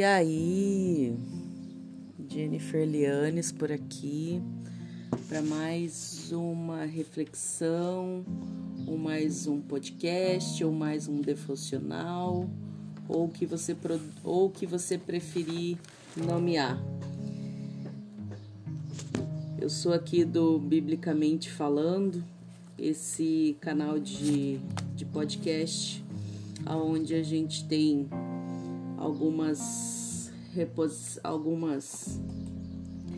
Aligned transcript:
E 0.00 0.02
aí, 0.02 1.14
Jennifer 2.26 2.88
Lianes 2.88 3.52
por 3.52 3.70
aqui 3.70 4.40
para 5.28 5.42
mais 5.42 6.32
uma 6.32 6.86
reflexão, 6.86 8.24
ou 8.86 8.96
mais 8.96 9.46
um 9.46 9.60
podcast, 9.60 10.64
ou 10.64 10.72
mais 10.72 11.06
um 11.06 11.20
devocional, 11.20 12.48
ou 13.06 13.28
que 13.28 13.44
você 13.44 13.76
ou 14.24 14.48
que 14.48 14.64
você 14.64 14.96
preferir 14.96 15.76
nomear. 16.16 16.82
Eu 19.60 19.68
sou 19.68 19.92
aqui 19.92 20.24
do 20.24 20.58
Biblicamente 20.58 21.50
Falando, 21.50 22.24
esse 22.78 23.54
canal 23.60 23.98
de, 23.98 24.58
de 24.96 25.04
podcast, 25.04 26.02
onde 26.66 27.14
a 27.14 27.22
gente 27.22 27.68
tem 27.68 28.08
algumas, 29.00 30.30
algumas 31.24 32.20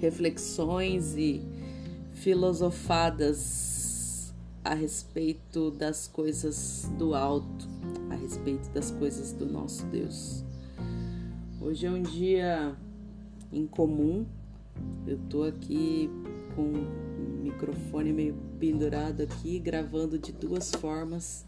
reflexões 0.01 1.15
e 1.17 1.43
filosofadas 2.15 4.33
a 4.65 4.75
respeito 4.75 5.73
das 5.73 6.07
coisas 6.07 6.89
do 6.97 7.17
alto, 7.17 7.69
a 8.11 8.15
respeito 8.15 8.71
das 8.71 8.93
coisas 8.93 9.33
do 9.33 9.45
nosso 9.45 9.85
Deus. 9.87 10.45
Hoje 11.61 11.87
é 11.87 11.91
um 11.91 12.03
dia 12.03 12.77
incomum, 13.53 14.25
eu 15.07 15.19
tô 15.29 15.43
aqui 15.43 16.09
com 16.55 16.63
o 16.63 17.43
microfone 17.43 18.13
meio 18.13 18.37
pendurado 18.61 19.23
aqui, 19.23 19.59
gravando 19.59 20.17
de 20.17 20.31
duas 20.33 20.71
formas, 20.71 21.45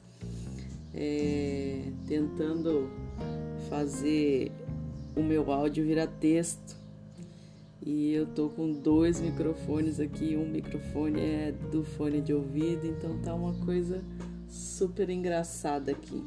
é, 0.92 1.92
tentando 2.06 2.91
fazer 3.69 4.51
o 5.17 5.23
meu 5.23 5.51
áudio 5.51 5.84
virar 5.84 6.07
texto. 6.07 6.77
E 7.87 8.12
eu 8.12 8.27
tô 8.27 8.48
com 8.48 8.73
dois 8.73 9.20
microfones 9.20 10.01
aqui, 10.01 10.37
um 10.37 10.48
microfone 10.48 11.20
é 11.20 11.55
do 11.70 11.85
fone 11.85 12.20
de 12.20 12.33
ouvido, 12.33 12.87
então 12.87 13.19
tá 13.19 13.35
uma 13.35 13.53
coisa 13.65 14.03
super 14.48 15.11
engraçada 15.11 15.91
aqui. 15.91 16.23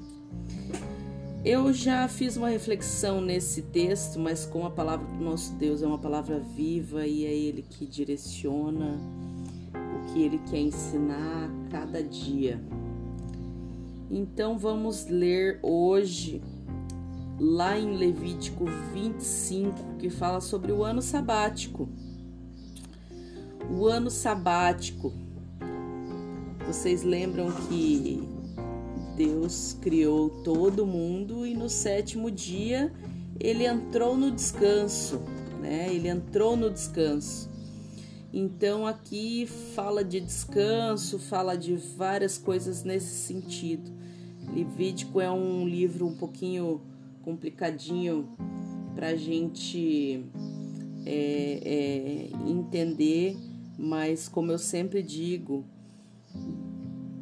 Eu 1.44 1.72
já 1.72 2.08
fiz 2.08 2.36
uma 2.36 2.50
reflexão 2.50 3.22
nesse 3.22 3.62
texto, 3.62 4.20
mas 4.20 4.46
com 4.46 4.66
a 4.66 4.70
palavra 4.70 5.08
do 5.08 5.24
nosso 5.24 5.54
Deus 5.54 5.82
é 5.82 5.88
uma 5.88 5.98
palavra 5.98 6.40
viva 6.40 7.08
e 7.08 7.26
é 7.26 7.34
Ele 7.34 7.64
que 7.64 7.86
direciona 7.86 9.00
o 9.74 10.14
que 10.14 10.22
Ele 10.22 10.40
quer 10.50 10.60
ensinar 10.60 11.50
a 11.50 11.70
cada 11.72 12.04
dia. 12.04 12.62
Então 14.12 14.58
vamos 14.58 15.08
ler 15.08 15.60
hoje 15.64 16.42
lá 17.40 17.78
em 17.78 17.96
Levítico 17.96 18.66
25, 18.94 19.98
que 20.00 20.10
fala 20.10 20.42
sobre 20.42 20.72
o 20.72 20.84
ano 20.84 21.02
sabático. 21.02 21.88
O 23.70 23.86
ano 23.86 24.10
sabático. 24.10 25.14
Vocês 26.66 27.04
lembram 27.04 27.52
que 27.52 28.28
Deus 29.16 29.78
criou 29.82 30.30
todo 30.30 30.86
mundo 30.86 31.46
e 31.46 31.54
no 31.54 31.70
sétimo 31.70 32.30
dia 32.30 32.92
ele 33.40 33.66
entrou 33.66 34.18
no 34.18 34.32
descanso, 34.32 35.22
né? 35.62 35.94
Ele 35.94 36.08
entrou 36.08 36.58
no 36.58 36.70
descanso. 36.70 37.50
Então 38.34 38.86
aqui 38.86 39.48
fala 39.76 40.04
de 40.04 40.20
descanso, 40.20 41.18
fala 41.18 41.56
de 41.56 41.76
várias 41.76 42.38
coisas 42.38 42.84
nesse 42.84 43.16
sentido. 43.26 43.92
Levítico 44.54 45.22
é 45.22 45.32
um 45.32 45.68
livro 45.68 46.08
um 46.08 46.16
pouquinho 46.16 46.82
complicadinho 47.28 48.26
para 48.96 49.08
a 49.08 49.16
gente 49.18 50.24
é, 51.06 51.60
é, 51.62 52.50
entender, 52.50 53.36
mas 53.78 54.30
como 54.30 54.50
eu 54.50 54.58
sempre 54.58 55.04
digo, 55.04 55.66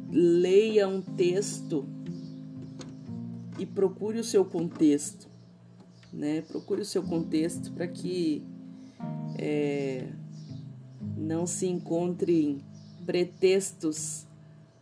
leia 0.08 0.86
um 0.86 1.02
texto 1.02 1.84
e 3.58 3.66
procure 3.66 4.20
o 4.20 4.24
seu 4.24 4.44
contexto, 4.44 5.26
né? 6.12 6.40
Procure 6.42 6.82
o 6.82 6.84
seu 6.84 7.02
contexto 7.02 7.72
para 7.72 7.88
que 7.88 8.44
é, 9.36 10.06
não 11.16 11.48
se 11.48 11.66
encontrem 11.66 12.60
pretextos 13.04 14.24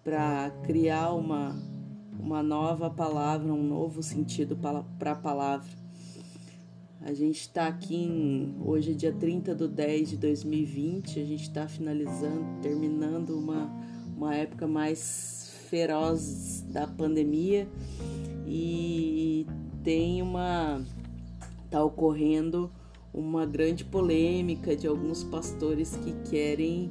para 0.05 0.51
criar 0.67 1.15
uma 1.15 1.57
uma 2.19 2.43
nova 2.43 2.89
palavra, 2.91 3.53
um 3.53 3.63
novo 3.63 4.03
sentido 4.03 4.57
para 4.57 5.13
a 5.13 5.17
palavra. 5.17 5.71
A 7.01 7.13
gente 7.13 7.41
está 7.41 7.67
aqui 7.67 7.97
em, 7.97 8.55
hoje 8.65 8.93
é 8.93 8.95
dia 8.95 9.13
30 9.13 9.55
de 9.55 9.69
10 9.69 10.11
de 10.11 10.17
2020, 10.17 11.21
a 11.21 11.25
gente 11.25 11.43
está 11.43 11.69
finalizando, 11.69 12.61
terminando 12.63 13.39
uma, 13.39 13.71
uma 14.17 14.35
época 14.35 14.67
mais 14.67 15.55
feroz 15.69 16.65
da 16.71 16.87
pandemia 16.87 17.69
e 18.47 19.47
tem 19.83 20.23
uma 20.23 20.83
tá 21.69 21.85
ocorrendo 21.85 22.71
uma 23.13 23.45
grande 23.45 23.85
polêmica 23.85 24.75
de 24.75 24.87
alguns 24.87 25.23
pastores 25.25 25.97
que 25.97 26.13
querem 26.31 26.89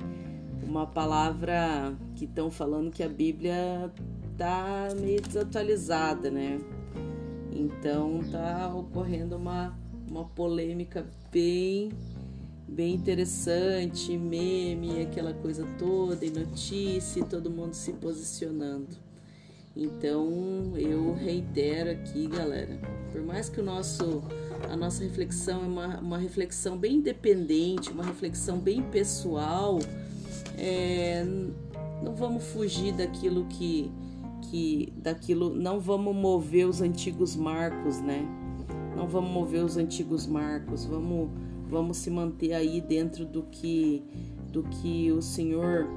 uma 0.64 0.86
palavra 0.86 1.98
que 2.16 2.26
estão 2.26 2.52
falando 2.52 2.92
que 2.92 3.02
a 3.02 3.10
Bíblia 3.10 3.92
tá 4.38 4.90
meio 5.00 5.22
desatualizada, 5.22 6.30
né? 6.30 6.60
Então 7.52 8.22
tá 8.32 8.74
ocorrendo 8.74 9.36
uma, 9.36 9.78
uma 10.10 10.26
polêmica 10.26 11.06
bem 11.32 11.92
bem 12.68 12.96
interessante, 12.96 14.18
meme, 14.18 15.02
aquela 15.02 15.32
coisa 15.32 15.64
toda, 15.78 16.26
e 16.26 16.32
notícia, 16.32 17.24
todo 17.24 17.52
mundo 17.52 17.76
se 17.76 17.94
posicionando. 17.94 18.98
Então 19.76 20.74
eu 20.76 21.14
reitero 21.14 21.92
aqui, 21.92 22.28
galera, 22.28 22.80
por 23.12 23.22
mais 23.22 23.50
que 23.50 23.60
o 23.60 23.64
nosso 23.64 24.24
a 24.70 24.76
nossa 24.76 25.04
reflexão 25.04 25.64
é 25.64 25.68
uma, 25.68 26.00
uma 26.00 26.18
reflexão 26.18 26.78
bem 26.78 26.96
independente, 26.96 27.92
uma 27.92 28.04
reflexão 28.04 28.58
bem 28.58 28.82
pessoal, 28.82 29.80
é, 30.58 31.24
não 32.02 32.16
vamos 32.16 32.44
fugir 32.44 32.94
daquilo 32.94 33.46
que 33.46 33.92
daquilo 34.98 35.54
não 35.54 35.80
vamos 35.80 36.16
mover 36.16 36.68
os 36.68 36.82
antigos 36.82 37.36
marcos, 37.36 38.02
né? 38.02 38.26
Não 38.96 39.08
vamos 39.08 39.32
mover 39.32 39.64
os 39.64 39.78
antigos 39.78 40.28
marcos, 40.28 40.86
vamos 40.86 41.30
vamos 41.70 41.98
se 41.98 42.10
manter 42.10 42.54
aí 42.54 42.82
dentro 42.82 43.26
do 43.26 43.44
que 43.44 44.04
do 44.52 44.64
que 44.64 45.12
o 45.12 45.22
Senhor 45.22 45.88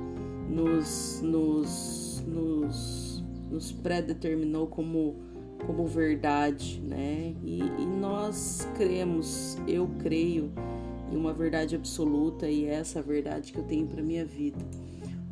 nos 0.49 1.21
nos 1.23 2.25
nos, 2.27 3.25
nos 3.51 3.73
predeterminou 3.73 4.67
como 4.67 5.17
como 5.65 5.87
verdade, 5.87 6.81
né? 6.81 7.35
E, 7.43 7.61
e 7.61 7.87
nós 7.87 8.69
cremos, 8.77 9.59
eu 9.67 9.89
creio 9.99 10.53
em 11.11 11.17
uma 11.17 11.33
verdade 11.33 11.75
absoluta 11.75 12.49
e 12.49 12.67
é 12.67 12.75
essa 12.75 13.01
verdade 13.01 13.53
que 13.53 13.59
eu 13.59 13.65
tenho 13.65 13.87
para 13.87 14.03
minha 14.03 14.25
vida. 14.25 14.59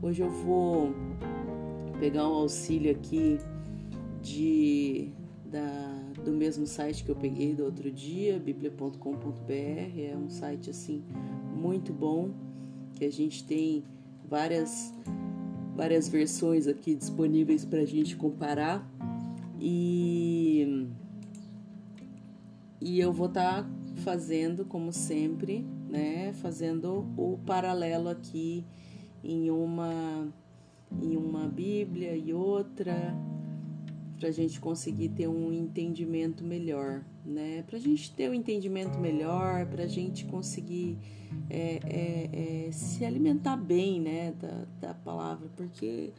Hoje 0.03 0.23
eu 0.23 0.31
vou 0.31 0.95
pegar 1.99 2.29
um 2.29 2.35
auxílio 2.35 2.91
aqui 2.91 3.39
de 4.23 5.11
da, 5.45 6.13
do 6.25 6.33
mesmo 6.33 6.67
site 6.67 7.05
que 7.05 7.11
eu 7.11 7.17
peguei 7.17 7.55
do 7.55 7.65
outro 7.65 7.91
dia, 7.91 8.39
biblia.com.br, 8.39 9.53
é 9.53 10.17
um 10.17 10.29
site 10.29 10.71
assim 10.71 11.05
muito 11.55 11.93
bom 11.93 12.31
que 12.95 13.05
a 13.05 13.13
gente 13.13 13.45
tem 13.45 13.85
várias 14.29 14.93
várias 15.77 16.09
versões 16.09 16.67
aqui 16.67 16.95
disponíveis 16.95 17.65
para 17.65 17.81
a 17.81 17.85
gente 17.85 18.17
comparar. 18.17 18.89
E 19.61 20.89
e 22.81 23.01
eu 23.01 23.13
vou 23.13 23.29
estar 23.29 23.63
tá 23.63 23.71
fazendo 23.97 24.65
como 24.65 24.93
sempre, 24.93 25.65
né, 25.89 26.33
fazendo 26.35 27.07
o 27.17 27.39
paralelo 27.47 28.09
aqui 28.09 28.65
em 29.23 29.51
uma 29.51 30.29
em 31.03 31.17
uma 31.17 31.47
Bíblia 31.47 32.17
e 32.17 32.33
outra, 32.33 33.15
para 34.19 34.29
a 34.29 34.33
gente 34.33 34.61
conseguir 34.61 35.11
ter 35.11 35.29
um 35.29 35.53
entendimento 35.53 36.45
melhor, 36.45 37.03
né? 37.25 37.63
Para 37.67 37.77
a 37.77 37.81
gente 37.81 38.11
ter 38.13 38.31
um 38.31 38.35
entendimento 38.35 38.99
melhor, 38.99 39.67
para 39.67 39.85
a 39.85 39.87
gente 39.87 40.25
conseguir 40.25 40.99
é, 41.51 41.81
é, 41.85 42.67
é, 42.69 42.73
se 42.73 43.05
alimentar 43.05 43.57
bem, 43.57 44.01
né, 44.01 44.33
da, 44.41 44.65
da 44.81 44.95
palavra, 44.95 45.49
porque 45.57 46.13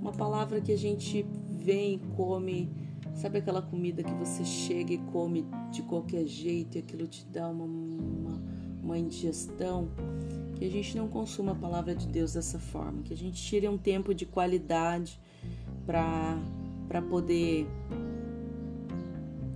uma 0.00 0.12
palavra 0.12 0.60
que 0.60 0.72
a 0.72 0.78
gente 0.78 1.26
vem 1.48 1.94
e 1.94 1.98
come, 2.16 2.70
sabe 3.14 3.38
aquela 3.38 3.62
comida 3.62 4.02
que 4.02 4.14
você 4.14 4.44
chega 4.44 4.94
e 4.94 4.98
come 4.98 5.44
de 5.70 5.82
qualquer 5.82 6.24
jeito 6.26 6.76
e 6.76 6.78
aquilo 6.78 7.06
te 7.06 7.26
dá 7.26 7.48
uma, 7.48 7.64
uma, 7.64 8.42
uma 8.82 8.98
indigestão? 8.98 9.88
Que 10.62 10.68
a 10.68 10.70
gente 10.70 10.96
não 10.96 11.08
consuma 11.08 11.50
a 11.50 11.54
palavra 11.56 11.92
de 11.92 12.06
Deus 12.06 12.34
dessa 12.34 12.56
forma, 12.56 13.02
que 13.02 13.12
a 13.12 13.16
gente 13.16 13.42
tire 13.42 13.68
um 13.68 13.76
tempo 13.76 14.14
de 14.14 14.24
qualidade 14.24 15.18
para 15.84 17.02
poder 17.10 17.66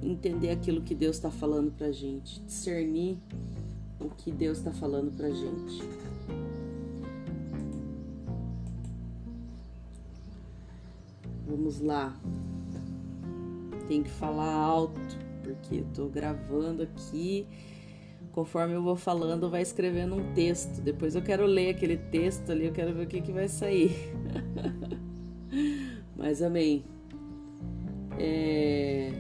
entender 0.02 0.50
aquilo 0.50 0.82
que 0.82 0.96
Deus 0.96 1.14
está 1.14 1.30
falando 1.30 1.70
pra 1.70 1.92
gente, 1.92 2.40
discernir 2.40 3.18
o 4.00 4.08
que 4.08 4.32
Deus 4.32 4.58
está 4.58 4.72
falando 4.72 5.16
pra 5.16 5.30
gente. 5.30 5.80
Vamos 11.46 11.78
lá. 11.80 12.20
Tem 13.86 14.02
que 14.02 14.10
falar 14.10 14.52
alto, 14.52 15.00
porque 15.44 15.76
eu 15.76 15.86
tô 15.94 16.08
gravando 16.08 16.82
aqui. 16.82 17.46
Conforme 18.36 18.74
eu 18.74 18.82
vou 18.82 18.96
falando, 18.96 19.48
vai 19.48 19.62
escrevendo 19.62 20.14
um 20.14 20.34
texto. 20.34 20.82
Depois 20.82 21.14
eu 21.14 21.22
quero 21.22 21.46
ler 21.46 21.70
aquele 21.70 21.96
texto 21.96 22.52
ali, 22.52 22.66
eu 22.66 22.72
quero 22.72 22.92
ver 22.92 23.04
o 23.04 23.06
que, 23.06 23.22
que 23.22 23.32
vai 23.32 23.48
sair. 23.48 24.12
Mas 26.14 26.42
amém. 26.42 26.84
É... 28.18 29.10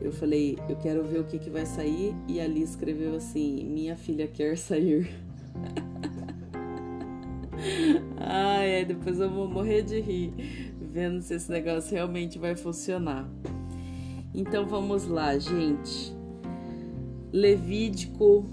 Eu 0.00 0.10
falei, 0.10 0.58
eu 0.68 0.74
quero 0.74 1.04
ver 1.04 1.20
o 1.20 1.24
que, 1.26 1.38
que 1.38 1.48
vai 1.48 1.64
sair. 1.64 2.12
E 2.26 2.40
ali 2.40 2.60
escreveu 2.60 3.14
assim: 3.14 3.64
Minha 3.66 3.94
filha 3.94 4.26
quer 4.26 4.58
sair. 4.58 5.08
Ai, 8.18 8.84
depois 8.84 9.20
eu 9.20 9.30
vou 9.30 9.46
morrer 9.46 9.82
de 9.82 10.00
rir, 10.00 10.74
vendo 10.80 11.22
se 11.22 11.34
esse 11.34 11.48
negócio 11.52 11.94
realmente 11.94 12.36
vai 12.36 12.56
funcionar. 12.56 13.30
Então 14.34 14.66
vamos 14.66 15.06
lá, 15.06 15.38
gente. 15.38 16.15
Levítico. 17.36 18.46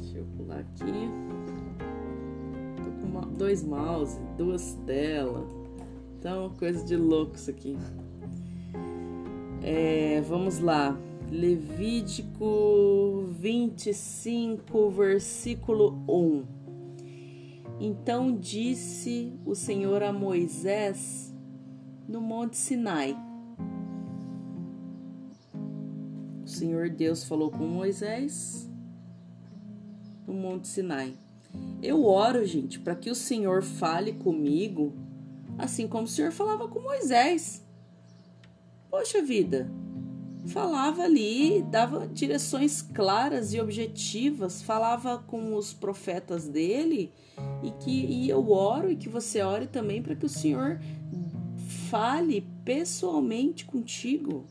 Deixa 0.00 0.16
eu 0.16 0.24
pular 0.34 0.60
aqui. 0.60 1.10
Tô 2.82 2.90
com 2.98 3.06
uma, 3.06 3.20
dois 3.26 3.62
mouse, 3.62 4.18
duas 4.38 4.72
telas. 4.86 5.44
Então, 6.18 6.48
coisa 6.58 6.82
de 6.82 6.96
louco 6.96 7.36
isso 7.36 7.50
aqui. 7.50 7.76
É, 9.62 10.22
vamos 10.22 10.60
lá. 10.60 10.98
Levítico 11.30 13.26
25, 13.32 14.88
versículo 14.88 16.02
1. 16.08 16.44
Então 17.80 18.34
disse 18.34 19.38
o 19.44 19.54
Senhor 19.54 20.02
a 20.02 20.10
Moisés 20.10 21.36
no 22.08 22.22
Monte 22.22 22.56
Sinai. 22.56 23.25
Senhor 26.56 26.88
Deus 26.88 27.22
falou 27.22 27.50
com 27.50 27.66
Moisés 27.66 28.66
no 30.26 30.32
Monte 30.32 30.66
Sinai. 30.66 31.12
Eu 31.82 32.06
oro, 32.06 32.46
gente, 32.46 32.80
para 32.80 32.94
que 32.94 33.10
o 33.10 33.14
Senhor 33.14 33.62
fale 33.62 34.14
comigo, 34.14 34.94
assim 35.58 35.86
como 35.86 36.04
o 36.04 36.08
Senhor 36.08 36.32
falava 36.32 36.66
com 36.66 36.80
Moisés. 36.80 37.62
Poxa 38.88 39.20
vida, 39.20 39.70
falava 40.46 41.02
ali, 41.02 41.62
dava 41.70 42.08
direções 42.08 42.80
claras 42.80 43.52
e 43.52 43.60
objetivas, 43.60 44.62
falava 44.62 45.18
com 45.18 45.54
os 45.54 45.74
profetas 45.74 46.48
dele 46.48 47.12
e 47.62 47.70
que 47.84 47.90
e 47.90 48.30
eu 48.30 48.50
oro 48.50 48.90
e 48.90 48.96
que 48.96 49.10
você 49.10 49.42
ore 49.42 49.66
também 49.66 50.02
para 50.02 50.16
que 50.16 50.24
o 50.24 50.30
Senhor 50.30 50.80
fale 51.90 52.48
pessoalmente 52.64 53.66
contigo. 53.66 54.46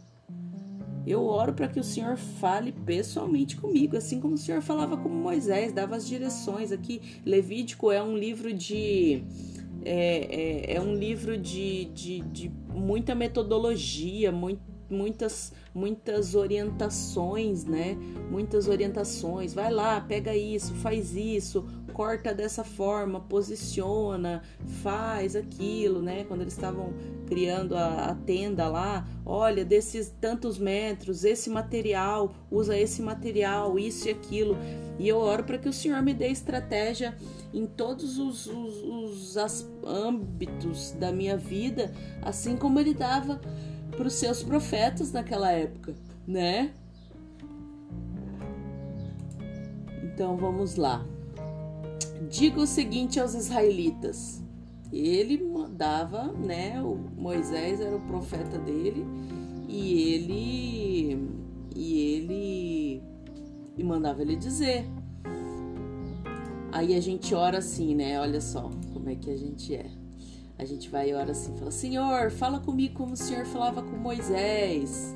Eu 1.06 1.26
oro 1.26 1.54
para 1.54 1.68
que 1.68 1.80
o 1.80 1.84
Senhor 1.84 2.18
fale 2.18 2.72
pessoalmente 2.72 3.56
comigo, 3.58 3.96
assim 3.96 4.20
como 4.20 4.34
o 4.34 4.38
Senhor 4.38 4.62
falava 4.62 4.98
com 4.98 5.10
Moisés, 5.10 5.72
dava 5.72 5.96
as 5.96 6.08
direções. 6.08 6.72
Aqui, 6.72 7.02
Levítico 7.26 7.92
é 7.92 8.02
um 8.02 8.18
livro 8.18 8.54
de. 8.54 9.24
É, 9.84 10.72
é, 10.72 10.76
é 10.76 10.82
um 10.82 10.96
livro 10.96 11.38
de, 11.38 11.86
de, 11.86 12.22
de 12.22 12.52
muita 12.74 13.14
metodologia, 13.14 14.32
muito, 14.32 14.62
muitas 14.90 15.54
muitas 15.76 16.36
orientações, 16.36 17.66
né? 17.66 17.98
Muitas 18.32 18.70
orientações. 18.70 19.54
Vai 19.54 19.70
lá, 19.70 20.00
pega 20.00 20.34
isso, 20.34 20.74
faz 20.76 21.14
isso, 21.14 21.66
corta 21.96 22.34
dessa 22.34 22.62
forma, 22.62 23.22
posiciona, 23.22 24.44
faz 24.84 25.34
aquilo, 25.34 26.02
né? 26.02 26.26
Quando 26.26 26.42
eles 26.42 26.52
estavam 26.52 26.94
criando 27.26 27.74
a, 27.74 28.08
a, 28.08 28.16
tenda 28.16 28.68
lá, 28.68 29.08
olha, 29.26 29.64
desses 29.64 30.14
tantos 30.20 30.60
metros, 30.60 31.24
esse 31.24 31.50
material, 31.50 32.36
usa 32.52 32.78
esse 32.78 33.02
material, 33.02 33.80
isso 33.80 34.10
e 34.10 34.12
aquilo. 34.12 34.58
E 35.00 35.08
eu 35.08 35.18
oro 35.18 35.46
para 35.46 35.58
que 35.58 35.70
o 35.70 35.74
Senhor 35.74 36.02
me 36.02 36.14
dê 36.14 36.28
estratégia 36.28 37.16
em 37.54 37.66
todos 37.66 38.20
os, 38.20 38.46
os, 38.46 38.84
os 38.84 39.38
âmbitos 39.86 40.92
da 40.92 41.14
minha 41.14 41.38
vida, 41.38 41.94
assim 42.22 42.58
como 42.58 42.78
Ele 42.78 42.94
dava 42.94 43.40
para 43.96 44.06
os 44.06 44.14
seus 44.14 44.44
profetas 44.44 45.14
naquela 45.14 45.50
época, 45.50 45.96
né? 46.28 46.74
Então 50.04 50.36
vamos 50.36 50.76
lá. 50.76 51.15
Diga 52.30 52.62
o 52.62 52.68
seguinte 52.68 53.20
aos 53.20 53.34
israelitas. 53.34 54.44
Ele 54.92 55.44
mandava, 55.44 56.32
né? 56.32 56.82
O 56.82 56.96
Moisés 56.96 57.82
era 57.82 57.96
o 57.96 58.02
profeta 58.02 58.58
dele 58.58 59.06
e 59.68 60.14
ele 60.14 61.30
e 61.76 62.00
ele 62.00 63.04
e 63.78 63.84
mandava 63.84 64.22
ele 64.22 64.36
dizer. 64.36 64.86
Aí 66.72 66.96
a 66.96 67.02
gente 67.02 67.34
ora 67.34 67.60
assim, 67.60 67.96
né? 67.96 68.20
Olha 68.20 68.42
só 68.42 68.70
como 68.94 69.10
é 69.10 69.16
que 69.16 69.30
a 69.30 69.38
gente 69.38 69.76
é. 69.76 69.90
A 70.58 70.64
gente 70.64 70.90
vai 70.90 71.10
e 71.10 71.14
ora 71.14 71.32
assim, 71.32 71.56
fala: 71.58 71.72
Senhor, 71.72 72.32
fala 72.32 72.60
comigo 72.60 72.94
como 72.94 73.14
o 73.14 73.18
Senhor 73.18 73.46
falava 73.46 73.82
com 73.82 73.98
Moisés. 73.98 75.14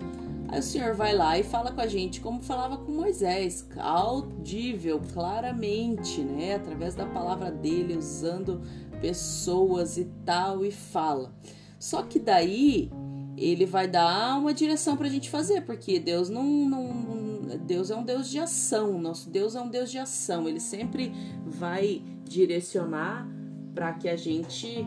Aí 0.51 0.59
o 0.59 0.63
Senhor 0.63 0.95
vai 0.95 1.15
lá 1.15 1.37
e 1.37 1.43
fala 1.43 1.71
com 1.71 1.79
a 1.79 1.85
gente 1.85 2.19
como 2.19 2.41
falava 2.41 2.77
com 2.77 2.91
Moisés, 2.91 3.67
audível, 3.77 4.99
claramente, 5.13 6.21
né? 6.21 6.55
Através 6.55 6.95
da 6.95 7.05
palavra 7.05 7.51
dele, 7.51 7.95
usando 7.95 8.59
pessoas 8.99 9.97
e 9.97 10.05
tal, 10.25 10.65
e 10.65 10.71
fala. 10.71 11.31
Só 11.79 12.01
que 12.01 12.17
daí 12.17 12.91
ele 13.37 13.65
vai 13.65 13.87
dar 13.87 14.39
uma 14.39 14.51
direção 14.51 14.97
para 14.97 15.05
a 15.05 15.09
gente 15.09 15.29
fazer, 15.29 15.61
porque 15.61 15.99
Deus 15.99 16.29
não, 16.29 16.43
não, 16.43 17.57
Deus 17.59 17.91
é 17.91 17.95
um 17.95 18.03
Deus 18.03 18.27
de 18.27 18.39
ação, 18.39 18.99
nosso 18.99 19.29
Deus 19.29 19.55
é 19.55 19.61
um 19.61 19.69
Deus 19.69 19.91
de 19.91 19.99
ação. 19.99 20.49
Ele 20.49 20.59
sempre 20.59 21.13
vai 21.45 22.01
direcionar 22.25 23.27
para 23.75 23.93
que 23.93 24.09
a 24.09 24.15
gente 24.15 24.85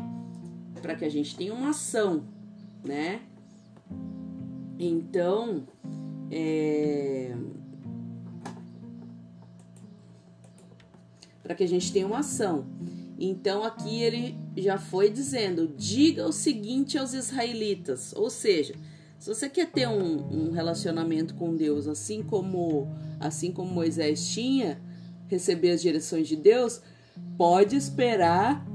para 0.81 0.97
que 0.97 1.05
a 1.05 1.09
gente 1.09 1.37
tenha 1.37 1.55
uma 1.55 1.71
ação, 1.71 2.25
né? 2.85 3.21
Então, 4.85 5.63
é... 6.29 7.33
para 11.41 11.55
que 11.55 11.63
a 11.63 11.69
gente 11.69 11.93
tenha 11.93 12.05
uma 12.05 12.19
ação. 12.19 12.67
Então 13.17 13.63
aqui 13.63 14.03
ele 14.03 14.37
já 14.57 14.79
foi 14.79 15.09
dizendo: 15.09 15.69
diga 15.69 16.27
o 16.27 16.33
seguinte 16.33 16.99
aos 16.99 17.15
israelitas, 17.15 18.13
ou 18.17 18.29
seja, 18.29 18.75
se 19.21 19.33
você 19.33 19.49
quer 19.49 19.71
ter 19.71 19.87
um, 19.87 20.49
um 20.49 20.51
relacionamento 20.51 21.35
com 21.35 21.55
Deus, 21.55 21.87
assim 21.87 22.25
como 22.25 22.89
assim 23.21 23.53
como 23.53 23.71
Moisés 23.71 24.27
tinha, 24.31 24.81
receber 25.29 25.71
as 25.71 25.81
direções 25.81 26.27
de 26.27 26.35
Deus, 26.35 26.83
pode 27.39 27.77
esperar 27.77 28.67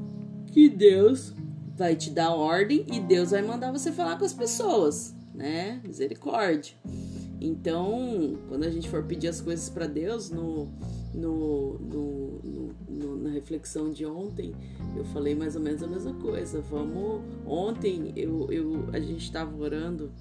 que 0.54 0.70
Deus 0.70 1.34
vai 1.76 1.98
te 1.98 2.10
dar 2.10 2.34
ordem 2.34 2.86
e 2.90 3.02
Deus 3.02 3.32
vai 3.32 3.42
mandar 3.42 3.74
você 3.74 3.92
falar 3.92 4.18
com 4.18 4.24
as 4.24 4.34
pessoas, 4.34 5.14
né? 5.38 5.79
Misericórdia. 5.86 6.74
Então, 7.39 8.38
quando 8.50 8.63
a 8.63 8.70
gente 8.70 8.89
for 8.89 9.03
pedir 9.03 9.27
as 9.27 9.39
coisas 9.39 9.70
para 9.70 9.86
Deus, 9.86 10.32
no, 10.32 10.67
no, 11.13 11.77
no, 11.77 12.74
no, 12.89 13.17
na 13.17 13.29
reflexão 13.29 13.91
de 13.91 14.06
ontem, 14.06 14.56
eu 14.96 15.06
falei 15.06 15.36
mais 15.36 15.56
ou 15.56 15.62
menos 15.62 15.84
a 15.84 15.88
mesma 15.88 16.13
coisa. 16.15 16.60
Vamos. 16.62 17.22
Ontem 17.46 18.12
eu, 18.15 18.51
eu, 18.51 18.89
a 18.91 19.00
gente 19.00 19.24
estava 19.24 19.56
orando 19.56 20.12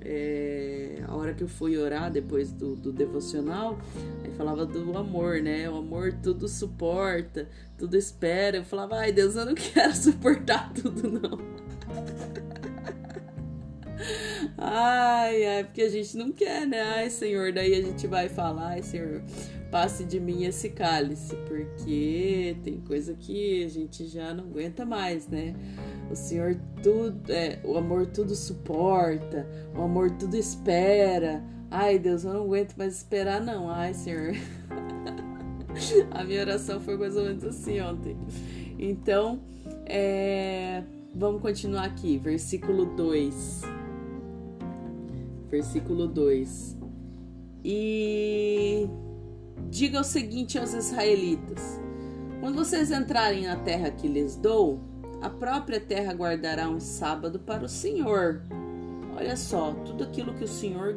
é, 0.00 1.02
a 1.06 1.14
hora 1.14 1.34
que 1.34 1.42
eu 1.42 1.48
fui 1.48 1.76
orar 1.76 2.10
depois 2.10 2.52
do, 2.52 2.76
do 2.76 2.92
devocional, 2.92 3.78
aí 4.24 4.30
falava 4.32 4.64
do 4.64 4.96
amor, 4.96 5.40
né? 5.40 5.68
O 5.68 5.76
amor 5.78 6.12
tudo 6.22 6.48
suporta, 6.48 7.48
tudo 7.76 7.96
espera. 7.96 8.58
Eu 8.58 8.64
falava, 8.64 8.96
ai 8.96 9.12
Deus, 9.12 9.34
eu 9.34 9.46
não 9.46 9.54
quero 9.58 9.94
suportar 9.96 10.72
tudo, 10.72 11.10
não. 11.10 12.41
Ai, 14.56 15.46
ai, 15.46 15.64
porque 15.64 15.82
a 15.82 15.88
gente 15.88 16.16
não 16.16 16.30
quer, 16.32 16.66
né? 16.66 16.80
Ai, 16.80 17.10
Senhor, 17.10 17.52
daí 17.52 17.74
a 17.74 17.82
gente 17.82 18.06
vai 18.06 18.28
falar, 18.28 18.68
ai, 18.68 18.82
Senhor, 18.82 19.22
passe 19.70 20.04
de 20.04 20.20
mim 20.20 20.44
esse 20.44 20.68
cálice, 20.68 21.34
porque 21.48 22.56
tem 22.62 22.78
coisa 22.80 23.14
que 23.14 23.64
a 23.64 23.68
gente 23.68 24.06
já 24.06 24.34
não 24.34 24.44
aguenta 24.44 24.84
mais, 24.84 25.26
né? 25.26 25.54
O 26.10 26.14
Senhor 26.14 26.56
tudo, 26.82 27.32
é, 27.32 27.58
o 27.64 27.76
amor 27.78 28.06
tudo 28.06 28.34
suporta, 28.34 29.48
o 29.74 29.82
amor 29.82 30.10
tudo 30.10 30.36
espera. 30.36 31.42
Ai, 31.70 31.98
Deus, 31.98 32.24
eu 32.24 32.34
não 32.34 32.42
aguento 32.42 32.76
mais 32.76 32.96
esperar, 32.96 33.40
não. 33.40 33.70
Ai, 33.70 33.94
Senhor. 33.94 34.34
A 36.12 36.22
minha 36.22 36.42
oração 36.42 36.78
foi 36.78 36.98
mais 36.98 37.16
ou 37.16 37.24
menos 37.24 37.42
assim 37.44 37.80
ontem. 37.80 38.14
Então, 38.78 39.40
é, 39.86 40.82
vamos 41.14 41.40
continuar 41.40 41.84
aqui, 41.84 42.18
versículo 42.18 42.84
2. 42.94 43.62
Versículo 45.52 46.08
2. 46.08 46.78
E 47.62 48.88
diga 49.68 50.00
o 50.00 50.04
seguinte 50.04 50.58
aos 50.58 50.72
israelitas: 50.72 51.78
Quando 52.40 52.56
vocês 52.56 52.90
entrarem 52.90 53.44
na 53.44 53.56
terra 53.56 53.90
que 53.90 54.08
lhes 54.08 54.34
dou, 54.36 54.80
a 55.20 55.28
própria 55.28 55.78
terra 55.78 56.14
guardará 56.14 56.68
um 56.68 56.80
sábado 56.80 57.38
para 57.38 57.64
o 57.64 57.68
Senhor. 57.68 58.42
Olha 59.14 59.36
só, 59.36 59.74
tudo 59.74 60.02
aquilo 60.02 60.32
que 60.34 60.42
o 60.42 60.48
Senhor 60.48 60.96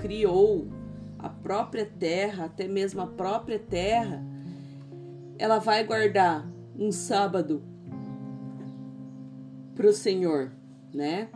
criou, 0.00 0.66
a 1.18 1.28
própria 1.28 1.84
terra, 1.84 2.46
até 2.46 2.66
mesmo 2.66 3.02
a 3.02 3.06
própria 3.06 3.58
terra, 3.58 4.24
ela 5.38 5.58
vai 5.58 5.84
guardar 5.84 6.50
um 6.76 6.90
sábado 6.90 7.62
para 9.76 9.86
o 9.86 9.92
Senhor, 9.92 10.50
né? 10.92 11.28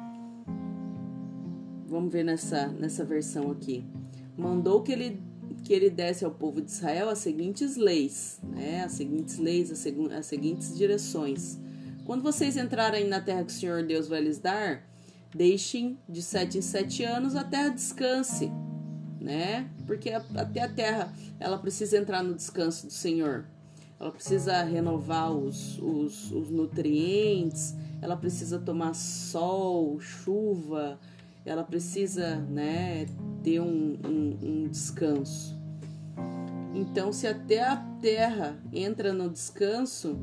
Vamos 1.95 2.13
ver 2.13 2.25
nessa, 2.25 2.67
nessa 2.67 3.05
versão 3.05 3.53
aqui. 3.53 3.85
Mandou 4.37 4.83
que 4.83 4.91
ele, 4.91 5.23
que 5.63 5.73
ele 5.73 5.89
desse 5.89 6.25
ao 6.25 6.31
povo 6.33 6.61
de 6.61 6.69
Israel 6.69 7.09
as 7.09 7.19
seguintes 7.19 7.77
leis, 7.77 8.41
né? 8.43 8.83
As 8.83 8.91
seguintes 8.91 9.39
leis, 9.39 9.71
as, 9.71 9.79
segu, 9.79 10.11
as 10.11 10.27
seguintes 10.27 10.77
direções. 10.77 11.57
Quando 12.05 12.21
vocês 12.21 12.57
entrarem 12.57 13.07
na 13.07 13.21
terra 13.21 13.45
que 13.45 13.53
o 13.53 13.55
Senhor 13.55 13.85
Deus 13.85 14.09
vai 14.09 14.21
lhes 14.21 14.41
dar, 14.41 14.83
deixem 15.33 15.97
de 16.09 16.21
sete 16.21 16.59
em 16.59 16.63
sete 16.63 17.05
anos 17.05 17.37
a 17.37 17.45
terra 17.45 17.69
descanse, 17.69 18.51
né? 19.21 19.71
Porque 19.87 20.11
até 20.11 20.63
a 20.63 20.69
terra 20.69 21.13
ela 21.39 21.59
precisa 21.59 21.97
entrar 21.97 22.25
no 22.25 22.35
descanso 22.35 22.89
do 22.89 22.93
Senhor. 22.93 23.45
Ela 24.01 24.11
precisa 24.11 24.65
renovar 24.65 25.31
os, 25.31 25.79
os, 25.79 26.33
os 26.33 26.51
nutrientes, 26.51 27.73
ela 28.03 28.17
precisa 28.17 28.59
tomar 28.59 28.95
sol, 28.95 30.01
chuva, 30.01 30.99
ela 31.45 31.63
precisa 31.63 32.37
né, 32.37 33.07
ter 33.43 33.61
um, 33.61 33.99
um, 34.05 34.39
um 34.43 34.69
descanso. 34.69 35.55
Então, 36.75 37.13
se 37.13 37.27
até 37.27 37.63
a 37.63 37.77
terra 38.01 38.59
entra 38.73 39.13
no 39.13 39.29
descanso, 39.29 40.17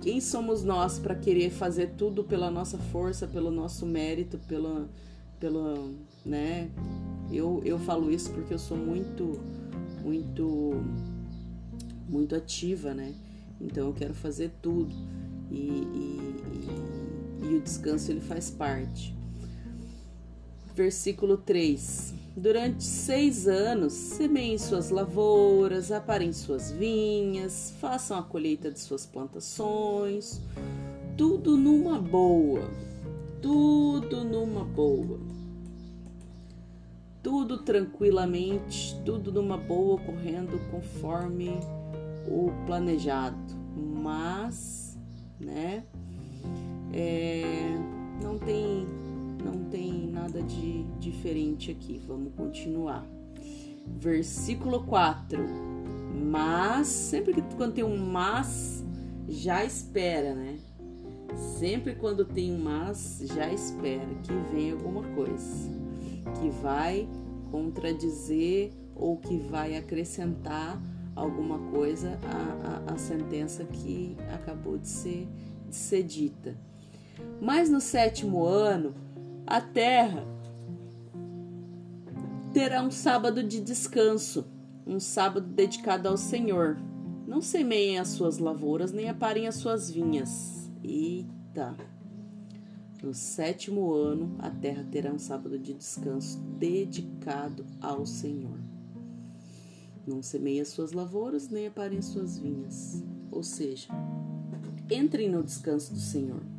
quem 0.00 0.20
somos 0.20 0.62
nós 0.62 0.98
para 0.98 1.14
querer 1.14 1.50
fazer 1.50 1.94
tudo 1.96 2.24
pela 2.24 2.50
nossa 2.50 2.78
força, 2.78 3.26
pelo 3.26 3.50
nosso 3.50 3.84
mérito, 3.84 4.38
pela, 4.46 4.88
pela, 5.40 5.90
né? 6.24 6.70
Eu, 7.30 7.60
eu 7.64 7.78
falo 7.78 8.10
isso 8.10 8.30
porque 8.30 8.54
eu 8.54 8.58
sou 8.58 8.76
muito, 8.76 9.40
muito, 10.02 10.82
muito 12.08 12.34
ativa, 12.34 12.94
né? 12.94 13.14
Então 13.60 13.88
eu 13.88 13.92
quero 13.92 14.14
fazer 14.14 14.52
tudo 14.62 14.94
e, 15.50 15.56
e, 15.56 16.36
e, 17.42 17.46
e 17.48 17.54
o 17.56 17.60
descanso 17.60 18.10
ele 18.10 18.20
faz 18.20 18.50
parte 18.50 19.14
versículo 20.74 21.36
3. 21.38 22.14
Durante 22.36 22.82
seis 22.82 23.46
anos, 23.46 23.92
semeiem 23.92 24.58
suas 24.58 24.90
lavouras, 24.90 25.92
aparem 25.92 26.32
suas 26.32 26.72
vinhas, 26.72 27.72
façam 27.80 28.18
a 28.18 28.22
colheita 28.22 28.72
de 28.72 28.80
suas 28.80 29.06
plantações, 29.06 30.40
tudo 31.16 31.56
numa 31.56 32.00
boa, 32.00 32.68
tudo 33.40 34.24
numa 34.24 34.64
boa. 34.64 35.20
Tudo 37.22 37.58
tranquilamente, 37.58 39.00
tudo 39.04 39.32
numa 39.32 39.56
boa, 39.56 39.98
correndo 40.00 40.60
conforme 40.70 41.50
o 42.26 42.50
planejado. 42.66 43.38
Mas, 43.76 44.98
né, 45.40 45.84
é, 46.92 47.78
não 48.20 48.38
tem 48.38 48.86
não 49.44 49.64
tem 49.64 50.08
nada 50.08 50.42
de 50.42 50.84
diferente 50.98 51.70
aqui. 51.70 52.00
Vamos 52.06 52.32
continuar. 52.34 53.06
Versículo 53.86 54.84
4. 54.84 55.38
Mas, 56.14 56.88
sempre 56.88 57.34
que 57.34 57.42
quando 57.56 57.74
tem 57.74 57.84
um 57.84 57.96
mas, 57.96 58.84
já 59.28 59.64
espera, 59.64 60.34
né? 60.34 60.58
Sempre 61.58 61.94
quando 61.94 62.24
tem 62.24 62.52
um 62.52 62.58
mas, 62.58 63.22
já 63.34 63.52
espera 63.52 64.08
que 64.22 64.32
vem 64.52 64.72
alguma 64.72 65.02
coisa 65.14 65.70
que 66.40 66.48
vai 66.62 67.08
contradizer 67.50 68.72
ou 68.94 69.16
que 69.16 69.36
vai 69.36 69.76
acrescentar 69.76 70.80
alguma 71.14 71.58
coisa 71.70 72.18
à, 72.24 72.90
à, 72.90 72.94
à 72.94 72.98
sentença 72.98 73.64
que 73.64 74.16
acabou 74.32 74.78
de 74.78 74.88
ser, 74.88 75.28
de 75.68 75.74
ser 75.74 76.02
dita. 76.02 76.56
Mas 77.40 77.68
no 77.68 77.80
sétimo 77.80 78.44
ano, 78.44 78.94
a 79.46 79.60
terra 79.60 80.26
terá 82.52 82.82
um 82.82 82.90
sábado 82.90 83.42
de 83.42 83.60
descanso, 83.60 84.46
um 84.86 84.98
sábado 84.98 85.46
dedicado 85.46 86.08
ao 86.08 86.16
Senhor. 86.16 86.78
Não 87.26 87.40
semeiem 87.40 87.98
as 87.98 88.08
suas 88.08 88.38
lavouras, 88.38 88.92
nem 88.92 89.08
aparem 89.08 89.46
as 89.46 89.56
suas 89.56 89.90
vinhas. 89.90 90.70
Eita! 90.82 91.74
No 93.02 93.12
sétimo 93.12 93.92
ano, 93.92 94.34
a 94.38 94.48
terra 94.48 94.86
terá 94.90 95.12
um 95.12 95.18
sábado 95.18 95.58
de 95.58 95.74
descanso 95.74 96.38
dedicado 96.58 97.66
ao 97.80 98.06
Senhor. 98.06 98.58
Não 100.06 100.22
semeiem 100.22 100.60
as 100.60 100.68
suas 100.68 100.92
lavouras, 100.92 101.48
nem 101.48 101.66
aparem 101.66 101.98
as 101.98 102.06
suas 102.06 102.38
vinhas. 102.38 103.02
Ou 103.30 103.42
seja, 103.42 103.88
entrem 104.90 105.28
no 105.28 105.42
descanso 105.42 105.92
do 105.92 106.00
Senhor. 106.00 106.53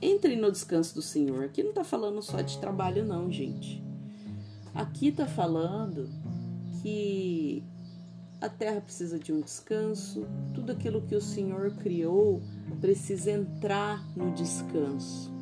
Entrem 0.00 0.36
no 0.36 0.52
descanso 0.52 0.94
do 0.94 1.02
Senhor. 1.02 1.44
Aqui 1.44 1.62
não 1.62 1.70
está 1.70 1.84
falando 1.84 2.20
só 2.22 2.40
de 2.40 2.58
trabalho, 2.58 3.04
não, 3.04 3.30
gente. 3.30 3.82
Aqui 4.74 5.08
está 5.08 5.26
falando 5.26 6.10
que 6.82 7.64
a 8.40 8.48
terra 8.48 8.80
precisa 8.80 9.18
de 9.18 9.32
um 9.32 9.40
descanso, 9.40 10.26
tudo 10.54 10.72
aquilo 10.72 11.00
que 11.00 11.14
o 11.14 11.20
Senhor 11.20 11.72
criou 11.76 12.42
precisa 12.80 13.30
entrar 13.30 14.06
no 14.14 14.32
descanso, 14.32 15.32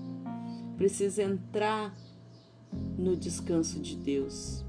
precisa 0.76 1.25
entrar 1.25 1.92
no 2.96 3.16
descanso 3.16 3.80
de 3.80 3.96
Deus. 3.96 4.64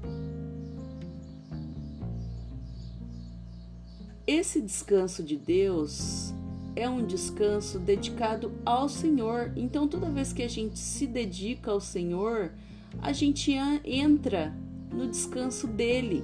Esse 4.26 4.60
descanso 4.60 5.22
de 5.22 5.36
Deus 5.36 6.34
é 6.76 6.86
um 6.88 7.04
descanso 7.04 7.78
dedicado 7.78 8.52
ao 8.64 8.86
Senhor. 8.86 9.50
Então, 9.56 9.88
toda 9.88 10.10
vez 10.10 10.32
que 10.32 10.42
a 10.42 10.48
gente 10.48 10.78
se 10.78 11.06
dedica 11.06 11.70
ao 11.70 11.80
Senhor, 11.80 12.52
a 13.00 13.12
gente 13.12 13.52
entra 13.82 14.54
no 14.92 15.08
descanso 15.08 15.66
dele. 15.66 16.22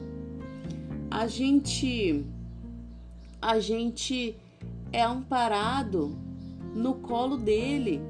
A 1.11 1.27
gente 1.27 2.25
a 3.41 3.59
gente 3.59 4.37
é 4.93 5.03
amparado 5.03 6.17
no 6.75 6.95
colo 6.95 7.37
dele. 7.37 8.01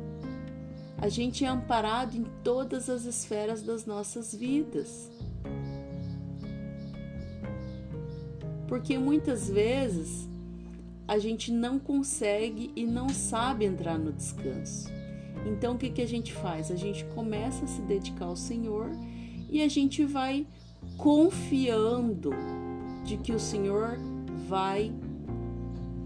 A 0.98 1.08
gente 1.08 1.44
é 1.44 1.48
amparado 1.48 2.16
em 2.16 2.24
todas 2.44 2.90
as 2.90 3.04
esferas 3.04 3.62
das 3.62 3.86
nossas 3.86 4.34
vidas. 4.34 5.10
Porque 8.68 8.98
muitas 8.98 9.48
vezes 9.48 10.28
a 11.12 11.18
gente 11.18 11.52
não 11.52 11.78
consegue 11.78 12.72
e 12.74 12.86
não 12.86 13.10
sabe 13.10 13.66
entrar 13.66 13.98
no 13.98 14.10
descanso. 14.10 14.90
Então 15.44 15.74
o 15.74 15.78
que, 15.78 15.90
que 15.90 16.00
a 16.00 16.08
gente 16.08 16.32
faz? 16.32 16.70
A 16.70 16.74
gente 16.74 17.04
começa 17.04 17.66
a 17.66 17.68
se 17.68 17.82
dedicar 17.82 18.24
ao 18.24 18.36
Senhor 18.36 18.90
e 19.50 19.62
a 19.62 19.68
gente 19.68 20.06
vai 20.06 20.46
confiando 20.96 22.30
de 23.04 23.18
que 23.18 23.30
o 23.30 23.38
Senhor 23.38 23.98
vai 24.48 24.90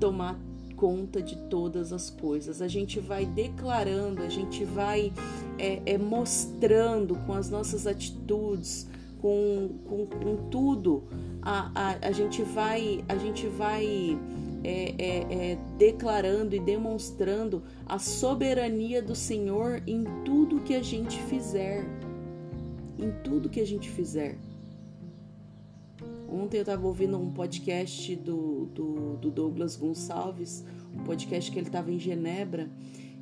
tomar 0.00 0.40
conta 0.74 1.22
de 1.22 1.36
todas 1.36 1.92
as 1.92 2.10
coisas. 2.10 2.60
A 2.60 2.66
gente 2.66 2.98
vai 2.98 3.24
declarando, 3.26 4.22
a 4.22 4.28
gente 4.28 4.64
vai 4.64 5.12
é, 5.56 5.82
é, 5.86 5.96
mostrando 5.96 7.14
com 7.24 7.32
as 7.32 7.48
nossas 7.48 7.86
atitudes, 7.86 8.88
com, 9.20 9.70
com, 9.88 10.04
com 10.04 10.48
tudo, 10.50 11.04
a, 11.40 11.70
a, 11.76 12.08
a 12.08 12.10
gente 12.10 12.42
vai, 12.42 13.04
a 13.08 13.16
gente 13.16 13.46
vai 13.46 14.18
é, 14.66 14.94
é, 14.98 15.52
é, 15.52 15.58
declarando 15.78 16.56
e 16.56 16.58
demonstrando 16.58 17.62
a 17.86 18.00
soberania 18.00 19.00
do 19.00 19.14
Senhor 19.14 19.80
em 19.86 20.02
tudo 20.24 20.60
que 20.60 20.74
a 20.74 20.82
gente 20.82 21.22
fizer. 21.22 21.86
Em 22.98 23.12
tudo 23.22 23.48
que 23.48 23.60
a 23.60 23.66
gente 23.66 23.88
fizer. 23.88 24.36
Ontem 26.28 26.56
eu 26.56 26.62
estava 26.62 26.84
ouvindo 26.84 27.16
um 27.16 27.30
podcast 27.30 28.16
do, 28.16 28.66
do, 28.66 29.16
do, 29.18 29.30
Douglas 29.30 29.76
Gonçalves, 29.76 30.64
um 30.92 31.04
podcast 31.04 31.48
que 31.48 31.58
ele 31.60 31.68
estava 31.68 31.92
em 31.92 32.00
Genebra, 32.00 32.68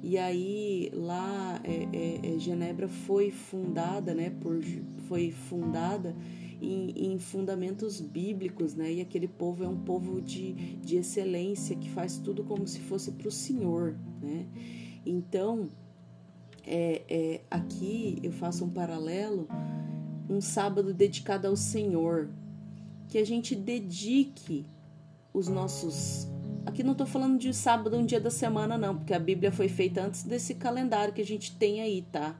e 0.03 0.17
aí 0.17 0.91
lá 0.95 1.61
é, 1.63 1.89
é, 1.93 2.35
é, 2.35 2.39
Genebra 2.39 2.89
foi 2.89 3.31
fundada, 3.31 4.15
né? 4.15 4.31
Por, 4.41 4.63
foi 5.07 5.31
fundada 5.31 6.17
em, 6.61 7.13
em, 7.13 7.19
fundamentos 7.19 8.01
bíblicos, 8.01 8.75
né? 8.75 8.93
E 8.93 9.01
aquele 9.01 9.29
povo 9.29 9.65
é 9.65 9.69
um 9.69 9.79
povo 9.79 10.21
de, 10.21 10.53
de 10.77 10.97
excelência 10.97 11.77
que 11.77 11.89
faz 11.91 12.19
tudo 12.19 12.45
como 12.45 12.67
se 12.67 12.81
fosse 12.81 13.13
para 13.13 13.29
o 13.29 13.33
Senhor, 13.33 13.97
né? 14.21 14.47
Então, 15.07 15.69
é, 16.67 17.03
é, 17.09 17.41
aqui 17.51 18.19
eu 18.23 18.33
faço 18.33 18.65
um 18.65 18.71
paralelo 18.71 19.47
um 20.29 20.41
sábado 20.41 20.95
dedicado 20.95 21.47
ao 21.47 21.57
Senhor, 21.57 22.31
que 23.09 23.19
a 23.19 23.25
gente 23.25 23.55
dedique 23.55 24.67
os 25.33 25.49
nossos. 25.49 26.27
Aqui 26.65 26.83
não 26.83 26.93
estou 26.93 27.07
falando 27.07 27.39
de 27.39 27.53
sábado, 27.53 27.97
um 27.97 28.07
dia 28.07 28.21
da 28.21 28.31
semana, 28.31 28.79
não, 28.79 28.97
porque 28.97 29.13
a 29.13 29.19
Bíblia 29.19 29.53
foi 29.53 29.69
feita 29.69 30.03
antes 30.03 30.23
desse 30.23 30.55
calendário 30.55 31.13
que 31.13 31.21
a 31.21 31.27
gente 31.27 31.55
tem 31.57 31.81
aí, 31.81 32.03
tá? 32.11 32.37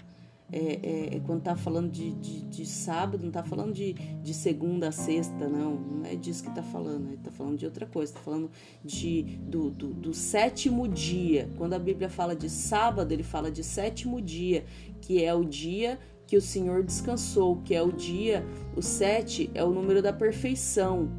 É, 0.57 0.79
é, 0.85 1.17
é 1.17 1.21
quando 1.27 1.43
tá 1.43 1.57
falando 1.57 1.91
de, 1.91 2.13
de, 2.13 2.43
de, 2.43 2.65
sábado, 2.65 3.25
não 3.25 3.33
tá 3.33 3.43
falando 3.43 3.73
de, 3.73 3.93
de 3.93 4.33
segunda 4.33 4.87
a 4.87 4.93
sexta, 4.93 5.49
não. 5.49 5.75
Não 5.75 6.07
é 6.07 6.15
disso 6.15 6.45
que 6.45 6.55
tá 6.55 6.63
falando. 6.63 7.09
Ele 7.09 7.17
tá 7.17 7.33
falando 7.33 7.59
de 7.59 7.65
outra 7.65 7.87
coisa. 7.87 8.13
Tá 8.13 8.21
falando 8.21 8.49
de, 8.85 9.23
do, 9.43 9.71
do, 9.71 9.89
do 9.93 10.15
sétimo 10.15 10.87
dia. 10.87 11.51
Quando 11.59 11.75
a 11.75 11.79
Bíblia 11.79 12.09
fala 12.09 12.37
de 12.37 12.49
sábado, 12.49 13.11
ele 13.11 13.25
fala 13.25 13.51
de 13.51 13.65
sétimo 13.65 14.21
dia, 14.21 14.65
que 15.01 15.25
é 15.25 15.35
o 15.35 15.45
dia 15.45 15.99
que 16.25 16.37
o 16.37 16.41
Senhor 16.41 16.85
descansou, 16.85 17.61
que 17.65 17.75
é 17.75 17.83
o 17.83 17.91
dia, 17.91 18.47
o 18.77 18.81
sete 18.81 19.51
é 19.55 19.65
o 19.65 19.71
número 19.71 20.01
da 20.01 20.13
perfeição, 20.13 21.11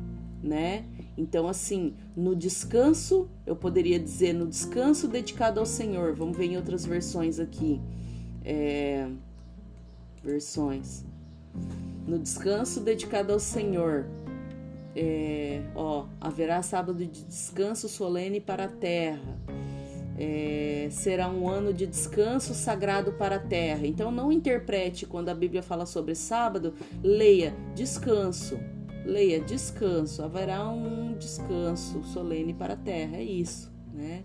né? 0.42 0.86
Então, 1.18 1.46
assim, 1.48 1.94
no 2.16 2.34
descanso, 2.36 3.30
eu 3.46 3.56
poderia 3.56 4.00
dizer 4.00 4.34
no 4.34 4.48
descanso 4.48 5.10
dedicado 5.10 5.60
ao 5.60 5.66
Senhor. 5.66 6.14
Vamos 6.14 6.38
ver 6.38 6.46
em 6.46 6.56
outras 6.56 6.86
versões 6.86 7.38
aqui. 7.38 7.82
É, 8.44 9.10
versões. 10.26 11.06
No 12.08 12.20
descanso 12.20 12.82
dedicado 12.82 13.32
ao 13.32 13.40
Senhor. 13.40 14.06
É, 14.96 15.62
ó, 15.76 16.06
haverá 16.20 16.62
sábado 16.62 17.06
de 17.06 17.26
descanso 17.26 17.90
solene 17.90 18.40
para 18.40 18.66
a 18.66 18.70
terra 18.70 19.38
é, 20.18 20.88
será 20.92 21.30
um 21.30 21.48
ano 21.48 21.74
de 21.74 21.86
descanso 21.86 22.54
sagrado 22.54 23.12
para 23.14 23.36
a 23.36 23.40
terra. 23.40 23.86
Então 23.86 24.12
não 24.12 24.32
interprete 24.32 25.06
quando 25.06 25.30
a 25.30 25.36
Bíblia 25.36 25.62
fala 25.62 25.86
sobre 25.86 26.16
sábado, 26.16 26.74
leia 27.04 27.54
descanso. 27.76 28.58
Leia 29.06 29.40
descanso, 29.40 30.24
haverá 30.24 30.68
um 30.68 31.14
descanso 31.14 32.04
solene 32.06 32.56
para 32.56 32.74
a 32.74 32.78
terra, 32.78 33.18
é 33.18 33.24
isso, 33.24 33.72
né? 33.94 34.24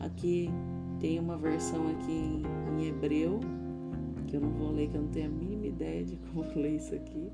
Aqui 0.00 0.50
tem 0.98 1.18
uma 1.18 1.36
versão 1.36 1.90
aqui 1.90 2.12
em, 2.12 2.42
em 2.78 2.88
hebreu, 2.88 3.40
que 4.26 4.36
eu 4.36 4.40
não 4.40 4.50
vou 4.50 4.72
ler, 4.72 4.88
que 4.88 4.96
eu 4.96 5.02
não 5.02 5.08
tenho 5.08 5.26
a 5.26 5.30
mínima 5.30 5.66
ideia 5.66 6.04
de 6.04 6.16
como 6.32 6.48
ler 6.54 6.76
isso 6.76 6.94
aqui. 6.94 7.30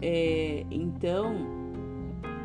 É, 0.00 0.64
então, 0.70 1.34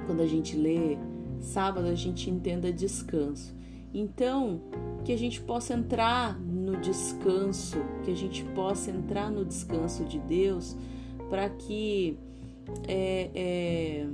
quando 0.06 0.22
a 0.22 0.28
gente 0.28 0.56
lê 0.56 0.98
sábado, 1.40 1.88
a 1.88 1.96
gente 1.96 2.30
entenda 2.30 2.72
descanso. 2.72 3.56
Então, 3.94 4.62
que 5.04 5.12
a 5.12 5.18
gente 5.18 5.42
possa 5.42 5.74
entrar 5.74 6.40
no 6.40 6.78
descanso, 6.78 7.78
que 8.04 8.12
a 8.12 8.16
gente 8.16 8.44
possa 8.56 8.92
entrar 8.92 9.32
no 9.32 9.46
descanso 9.46 10.04
de 10.04 10.20
Deus, 10.20 10.76
para 11.30 11.50
que 11.50 12.18
é, 12.88 13.30
é, 13.34 14.08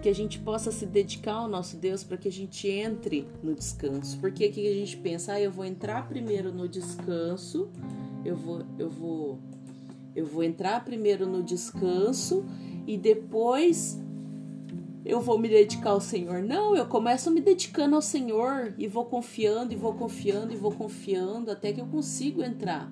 que 0.00 0.08
a 0.08 0.14
gente 0.14 0.38
possa 0.38 0.72
se 0.72 0.86
dedicar 0.86 1.34
ao 1.34 1.48
nosso 1.48 1.76
Deus 1.76 2.02
para 2.02 2.16
que 2.16 2.28
a 2.28 2.32
gente 2.32 2.68
entre 2.68 3.28
no 3.42 3.54
descanso. 3.54 4.18
Porque 4.18 4.48
que 4.48 4.66
a 4.66 4.74
gente 4.74 4.96
pensa, 4.96 5.34
ah, 5.34 5.40
eu 5.40 5.52
vou 5.52 5.64
entrar 5.64 6.08
primeiro 6.08 6.52
no 6.52 6.68
descanso, 6.68 7.68
eu 8.24 8.34
vou, 8.34 8.62
eu 8.78 8.88
vou, 8.88 9.38
eu 10.16 10.26
vou 10.26 10.42
entrar 10.42 10.84
primeiro 10.84 11.26
no 11.26 11.42
descanso 11.42 12.44
e 12.86 12.96
depois 12.96 14.00
eu 15.04 15.20
vou 15.20 15.38
me 15.38 15.48
dedicar 15.48 15.90
ao 15.90 16.00
Senhor. 16.00 16.42
Não, 16.42 16.74
eu 16.74 16.86
começo 16.86 17.30
me 17.30 17.40
dedicando 17.40 17.94
ao 17.94 18.02
Senhor 18.02 18.74
e 18.78 18.86
vou 18.86 19.04
confiando, 19.04 19.72
e 19.72 19.76
vou 19.76 19.94
confiando, 19.94 20.52
e 20.52 20.56
vou 20.56 20.72
confiando 20.72 21.50
até 21.50 21.72
que 21.72 21.80
eu 21.80 21.86
consigo 21.86 22.42
entrar 22.42 22.90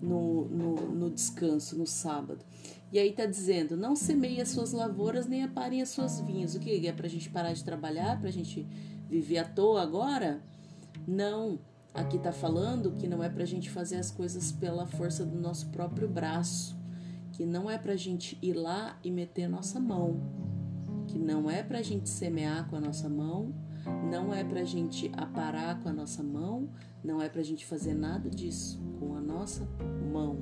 no, 0.00 0.46
no, 0.46 0.74
no 0.74 1.10
descanso, 1.10 1.78
no 1.78 1.86
sábado. 1.86 2.44
E 2.92 2.98
aí 2.98 3.12
tá 3.12 3.26
dizendo: 3.26 3.76
não 3.76 3.96
semeie 3.96 4.40
as 4.40 4.50
suas 4.50 4.72
lavouras 4.72 5.26
nem 5.26 5.42
aparem 5.42 5.82
as 5.82 5.88
suas 5.88 6.20
vinhas. 6.20 6.54
O 6.54 6.60
que 6.60 6.86
é 6.86 6.92
pra 6.92 7.08
gente 7.08 7.30
parar 7.30 7.52
de 7.52 7.64
trabalhar, 7.64 8.20
pra 8.20 8.30
gente 8.30 8.66
viver 9.08 9.38
à 9.38 9.44
toa 9.44 9.82
agora? 9.82 10.40
Não. 11.06 11.58
Aqui 11.94 12.18
tá 12.18 12.32
falando 12.32 12.92
que 12.92 13.06
não 13.06 13.22
é 13.22 13.28
pra 13.28 13.44
gente 13.44 13.68
fazer 13.68 13.96
as 13.96 14.10
coisas 14.10 14.50
pela 14.50 14.86
força 14.86 15.26
do 15.26 15.38
nosso 15.38 15.68
próprio 15.68 16.08
braço, 16.08 16.74
que 17.32 17.44
não 17.44 17.70
é 17.70 17.76
pra 17.76 17.96
gente 17.96 18.38
ir 18.40 18.54
lá 18.54 18.98
e 19.04 19.10
meter 19.10 19.46
nossa 19.46 19.78
mão 19.78 20.18
que 21.12 21.18
não 21.18 21.50
é 21.50 21.62
para 21.62 21.78
a 21.78 21.82
gente 21.82 22.08
semear 22.08 22.66
com 22.68 22.76
a 22.76 22.80
nossa 22.80 23.06
mão, 23.06 23.54
não 24.10 24.32
é 24.32 24.42
para 24.42 24.60
a 24.60 24.64
gente 24.64 25.12
aparar 25.14 25.78
com 25.80 25.88
a 25.88 25.92
nossa 25.92 26.22
mão, 26.22 26.70
não 27.04 27.20
é 27.20 27.28
para 27.28 27.40
a 27.40 27.44
gente 27.44 27.66
fazer 27.66 27.92
nada 27.92 28.30
disso 28.30 28.80
com 28.98 29.14
a 29.14 29.20
nossa 29.20 29.68
mão, 30.10 30.38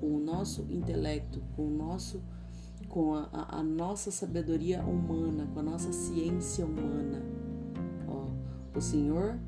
com 0.00 0.14
o 0.14 0.20
nosso 0.20 0.66
intelecto, 0.70 1.42
com 1.54 1.66
o 1.66 1.70
nosso, 1.70 2.22
com 2.88 3.14
a, 3.14 3.28
a, 3.32 3.62
nossa 3.62 4.10
sabedoria 4.10 4.82
humana, 4.82 5.48
com 5.52 5.60
a 5.60 5.62
nossa 5.62 5.92
ciência 5.92 6.64
humana. 6.64 7.22
Ó, 8.08 8.28
o 8.76 8.80
Senhor, 8.80 9.38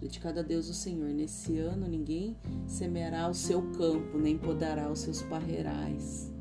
dedicado 0.00 0.40
a 0.40 0.42
Deus 0.42 0.68
o 0.68 0.74
Senhor, 0.74 1.08
nesse 1.10 1.58
ano 1.58 1.86
ninguém 1.88 2.36
semeará 2.66 3.28
o 3.28 3.34
seu 3.34 3.62
campo, 3.72 4.18
nem 4.18 4.36
podará 4.38 4.90
os 4.90 5.00
seus 5.00 5.22
parreirais, 5.22 6.32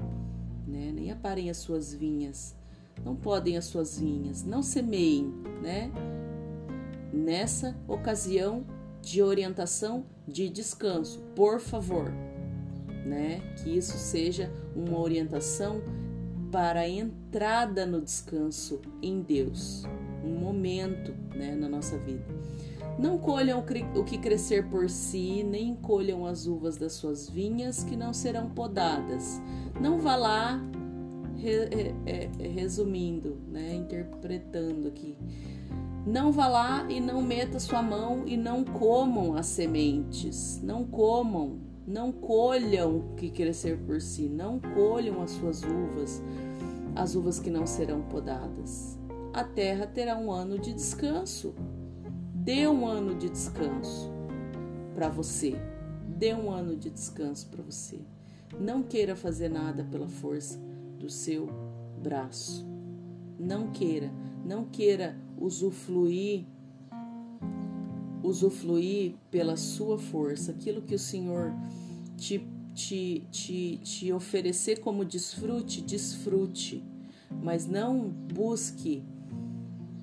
né? 0.67 0.91
nem 0.93 1.11
aparem 1.11 1.49
as 1.49 1.57
suas 1.57 1.93
vinhas 1.93 2.55
não 3.03 3.15
podem 3.15 3.57
as 3.57 3.65
suas 3.65 3.99
vinhas, 3.99 4.43
não 4.43 4.61
semeiem, 4.61 5.33
né? 5.61 5.91
Nessa 7.13 7.75
ocasião 7.87 8.65
de 9.01 9.21
orientação 9.21 10.05
de 10.27 10.49
descanso, 10.49 11.19
por 11.35 11.59
favor, 11.59 12.11
né? 13.07 13.41
Que 13.57 13.77
isso 13.77 13.97
seja 13.97 14.51
uma 14.75 14.99
orientação 14.99 15.81
para 16.51 16.81
a 16.81 16.89
entrada 16.89 17.85
no 17.85 18.01
descanso 18.01 18.81
em 19.01 19.21
Deus, 19.21 19.83
um 20.23 20.39
momento, 20.39 21.13
né, 21.35 21.55
na 21.55 21.67
nossa 21.67 21.97
vida. 21.97 22.25
Não 22.97 23.17
colham 23.17 23.63
o 23.95 24.03
que 24.03 24.17
crescer 24.17 24.67
por 24.69 24.89
si, 24.89 25.43
nem 25.43 25.75
colham 25.75 26.25
as 26.25 26.47
uvas 26.47 26.77
das 26.77 26.93
suas 26.93 27.29
vinhas 27.29 27.83
que 27.83 27.95
não 27.95 28.11
serão 28.11 28.49
podadas. 28.49 29.39
Não 29.79 29.99
vá 29.99 30.15
lá 30.15 30.59
re, 31.35 31.93
é, 32.07 32.29
resumindo, 32.39 33.37
né, 33.47 33.75
interpretando 33.75 34.87
aqui. 34.87 35.15
Não 36.07 36.31
vá 36.31 36.47
lá 36.47 36.89
e 36.89 36.99
não 36.99 37.21
meta 37.21 37.59
sua 37.59 37.83
mão 37.83 38.23
e 38.25 38.35
não 38.35 38.63
comam 38.63 39.35
as 39.35 39.45
sementes. 39.45 40.59
Não 40.63 40.85
comam, 40.85 41.59
não 41.87 42.11
colham 42.11 42.97
o 42.97 43.15
que 43.15 43.31
crescer 43.31 43.77
por 43.77 44.01
si, 44.01 44.27
não 44.27 44.59
colham 44.59 45.21
as 45.21 45.31
suas 45.31 45.63
uvas, 45.63 46.21
as 46.93 47.15
uvas 47.15 47.39
que 47.39 47.49
não 47.49 47.65
serão 47.65 48.01
podadas. 48.01 48.99
A 49.33 49.43
terra 49.45 49.87
terá 49.87 50.17
um 50.17 50.29
ano 50.29 50.59
de 50.59 50.73
descanso. 50.73 51.55
Dê 52.33 52.67
um 52.67 52.85
ano 52.85 53.15
de 53.15 53.29
descanso 53.29 54.11
para 54.93 55.07
você. 55.07 55.55
Dê 56.07 56.33
um 56.33 56.51
ano 56.51 56.75
de 56.75 56.89
descanso 56.89 57.47
para 57.47 57.63
você. 57.63 58.01
Não 58.59 58.83
queira 58.83 59.15
fazer 59.15 59.49
nada 59.49 59.85
pela 59.85 60.07
força 60.07 60.59
do 60.99 61.09
seu 61.09 61.47
braço. 62.01 62.67
Não 63.39 63.71
queira, 63.71 64.11
não 64.43 64.65
queira 64.65 65.15
usufruir 65.37 66.45
usufruir 68.23 69.15
pela 69.29 69.55
sua 69.55 69.97
força 69.97 70.51
aquilo 70.51 70.81
que 70.81 70.95
o 70.95 70.99
Senhor 70.99 71.53
te, 72.17 72.47
te, 72.73 73.23
te, 73.31 73.77
te 73.77 74.11
oferecer 74.11 74.79
como 74.79 75.05
desfrute, 75.05 75.81
desfrute, 75.81 76.83
mas 77.43 77.65
não 77.65 78.09
busque 78.09 79.03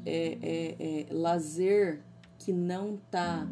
é, 0.06 0.38
é, 0.42 0.76
é, 0.78 1.12
lazer 1.12 2.02
que 2.38 2.52
não 2.52 2.96
está 2.96 3.48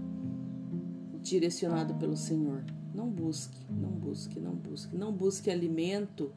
direcionado 1.20 1.94
pelo 1.94 2.16
Senhor. 2.16 2.64
Não 2.94 3.08
busque, 3.08 3.58
não 3.70 3.90
busque, 3.90 4.38
não 4.38 4.54
busque, 4.54 4.96
não 4.96 5.12
busque 5.12 5.50
alimento 5.50 6.30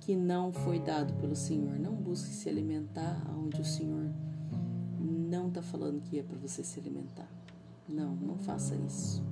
que 0.00 0.14
não 0.14 0.52
foi 0.52 0.78
dado 0.78 1.12
pelo 1.14 1.34
Senhor. 1.34 1.78
Não 1.78 1.94
busque 1.94 2.28
se 2.28 2.48
alimentar 2.48 3.20
onde 3.36 3.60
o 3.60 3.64
Senhor 3.64 4.10
não 5.00 5.48
está 5.48 5.62
falando 5.62 6.00
que 6.02 6.18
é 6.18 6.22
para 6.22 6.38
você 6.38 6.62
se 6.62 6.78
alimentar. 6.78 7.28
Não, 7.88 8.14
não 8.16 8.38
faça 8.38 8.74
isso. 8.86 9.22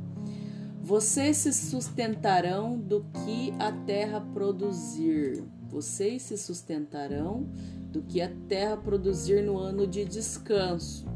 Vocês 0.83 1.37
se 1.37 1.53
sustentarão 1.53 2.79
do 2.79 3.05
que 3.25 3.53
a 3.59 3.71
terra 3.71 4.21
produzir. 4.21 5.45
Vocês 5.69 6.23
se 6.23 6.37
sustentarão 6.37 7.47
do 7.93 8.03
que 8.03 8.21
a 8.21 8.31
terra 8.49 8.77
produzir 8.77 9.43
no 9.43 9.59
ano 9.59 9.87
de 9.87 10.05
descanso. 10.05 11.07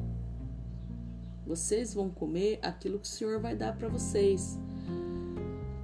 Vocês 1.47 1.93
vão 1.93 2.09
comer 2.09 2.59
aquilo 2.63 2.99
que 2.99 3.07
o 3.07 3.11
Senhor 3.11 3.41
vai 3.41 3.57
dar 3.57 3.77
para 3.77 3.89
vocês. 3.89 4.59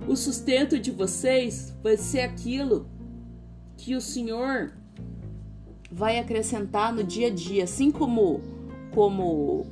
O 0.09 0.17
sustento 0.17 0.79
de 0.79 0.91
vocês 0.91 1.75
vai 1.83 1.97
ser 1.97 2.21
aquilo 2.21 2.89
que 3.77 3.95
o 3.95 4.01
Senhor 4.01 4.73
vai 5.91 6.19
acrescentar 6.19 6.93
no 6.93 7.03
dia 7.03 7.29
a 7.29 7.31
dia, 7.31 7.65
assim 7.65 7.91
como 7.91 8.41
como 8.93 9.67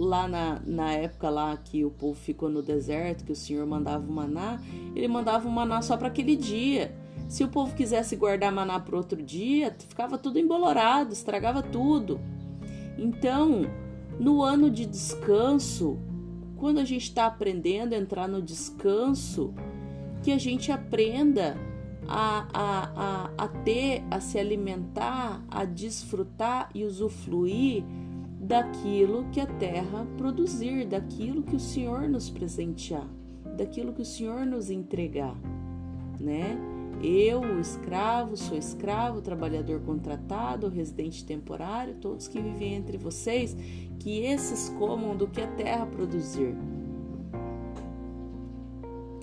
lá 0.00 0.26
na, 0.26 0.60
na 0.64 0.92
época 0.92 1.28
lá 1.28 1.54
que 1.58 1.84
o 1.84 1.90
povo 1.90 2.14
ficou 2.14 2.48
no 2.48 2.62
deserto, 2.62 3.24
que 3.24 3.32
o 3.32 3.36
Senhor 3.36 3.66
mandava 3.66 4.04
o 4.04 4.12
maná, 4.12 4.58
ele 4.96 5.06
mandava 5.06 5.46
o 5.46 5.52
maná 5.52 5.82
só 5.82 5.96
para 5.96 6.08
aquele 6.08 6.36
dia. 6.36 6.96
Se 7.28 7.44
o 7.44 7.48
povo 7.48 7.74
quisesse 7.76 8.16
guardar 8.16 8.50
maná 8.50 8.80
para 8.80 8.96
outro 8.96 9.22
dia, 9.22 9.76
ficava 9.78 10.16
tudo 10.16 10.38
embolorado, 10.38 11.12
estragava 11.12 11.62
tudo. 11.62 12.18
Então, 12.96 13.66
no 14.18 14.42
ano 14.42 14.70
de 14.70 14.86
descanso, 14.86 15.98
quando 16.56 16.78
a 16.78 16.84
gente 16.84 17.04
está 17.04 17.26
aprendendo 17.26 17.92
a 17.92 17.98
entrar 17.98 18.26
no 18.26 18.40
descanso, 18.40 19.52
que 20.22 20.32
a 20.32 20.38
gente 20.38 20.72
aprenda 20.72 21.56
a, 22.08 22.46
a, 22.52 22.90
a, 22.96 23.30
a 23.44 23.48
ter, 23.48 24.02
a 24.10 24.18
se 24.18 24.38
alimentar, 24.38 25.44
a 25.48 25.64
desfrutar 25.64 26.70
e 26.74 26.84
usufruir 26.84 27.84
daquilo 28.50 29.26
que 29.30 29.40
a 29.40 29.46
terra 29.46 30.04
produzir, 30.18 30.84
daquilo 30.84 31.40
que 31.40 31.54
o 31.54 31.60
Senhor 31.60 32.08
nos 32.08 32.28
presentear, 32.28 33.06
daquilo 33.56 33.92
que 33.92 34.02
o 34.02 34.04
Senhor 34.04 34.44
nos 34.44 34.70
entregar, 34.70 35.36
né? 36.18 36.58
Eu, 37.00 37.42
o 37.42 37.60
escravo, 37.60 38.36
sou 38.36 38.58
escravo, 38.58 39.22
trabalhador 39.22 39.80
contratado, 39.82 40.68
residente 40.68 41.24
temporário, 41.24 41.94
todos 42.00 42.26
que 42.26 42.40
vivem 42.40 42.74
entre 42.74 42.98
vocês, 42.98 43.56
que 44.00 44.18
esses 44.24 44.68
comam 44.70 45.16
do 45.16 45.28
que 45.28 45.40
a 45.40 45.46
terra 45.46 45.86
produzir. 45.86 46.56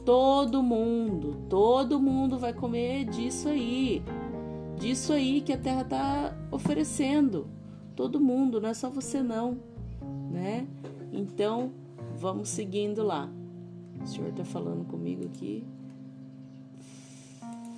Todo 0.06 0.64
mundo, 0.64 1.36
todo 1.50 2.00
mundo 2.00 2.40
vai 2.40 2.54
comer 2.54 3.04
disso 3.04 3.50
aí, 3.50 4.02
disso 4.80 5.12
aí 5.12 5.42
que 5.42 5.52
a 5.52 5.58
terra 5.58 5.82
está 5.82 6.38
oferecendo. 6.50 7.57
Todo 7.98 8.22
mundo, 8.22 8.62
não 8.62 8.70
é 8.70 8.74
só 8.74 8.90
você 8.90 9.22
não, 9.22 9.58
né? 10.32 10.66
Então, 11.12 11.72
vamos 12.18 12.48
seguindo 12.48 13.04
lá. 13.04 13.30
O 14.02 14.08
Senhor 14.08 14.30
está 14.30 14.46
falando 14.46 14.86
comigo 14.86 15.26
aqui 15.26 15.66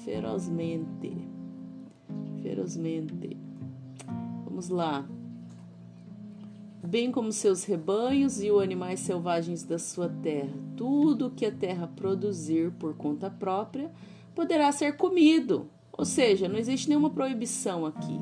ferozmente. 0.04 1.14
Ferozmente. 2.44 3.38
Vamos 4.46 4.70
lá 4.70 5.08
bem 6.90 7.12
como 7.12 7.32
seus 7.32 7.66
rebanhos 7.66 8.42
e 8.42 8.50
os 8.50 8.62
animais 8.62 9.00
selvagens 9.02 9.64
da 9.64 9.78
sua 9.78 10.10
terra. 10.10 10.54
Tudo 10.76 11.30
que 11.30 11.46
a 11.46 11.52
terra 11.52 11.88
produzir 11.88 12.72
por 12.72 12.96
conta 12.96 13.30
própria 13.30 13.92
poderá 14.34 14.72
ser 14.72 14.98
comido. 14.98 15.70
Ou 15.92 16.04
seja, 16.04 16.48
não 16.48 16.58
existe 16.58 16.90
nenhuma 16.90 17.10
proibição 17.10 17.86
aqui. 17.86 18.20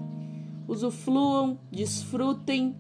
Usufruam, 0.68 1.58
desfrutem, 1.72 2.76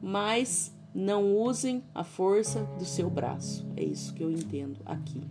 mas 0.00 0.72
não 0.94 1.36
usem 1.36 1.82
a 1.94 2.04
força 2.04 2.60
do 2.78 2.84
seu 2.84 3.08
braço. 3.08 3.66
É 3.76 3.82
isso 3.82 4.14
que 4.14 4.22
eu 4.22 4.30
entendo 4.30 4.78
aqui. 4.84 5.22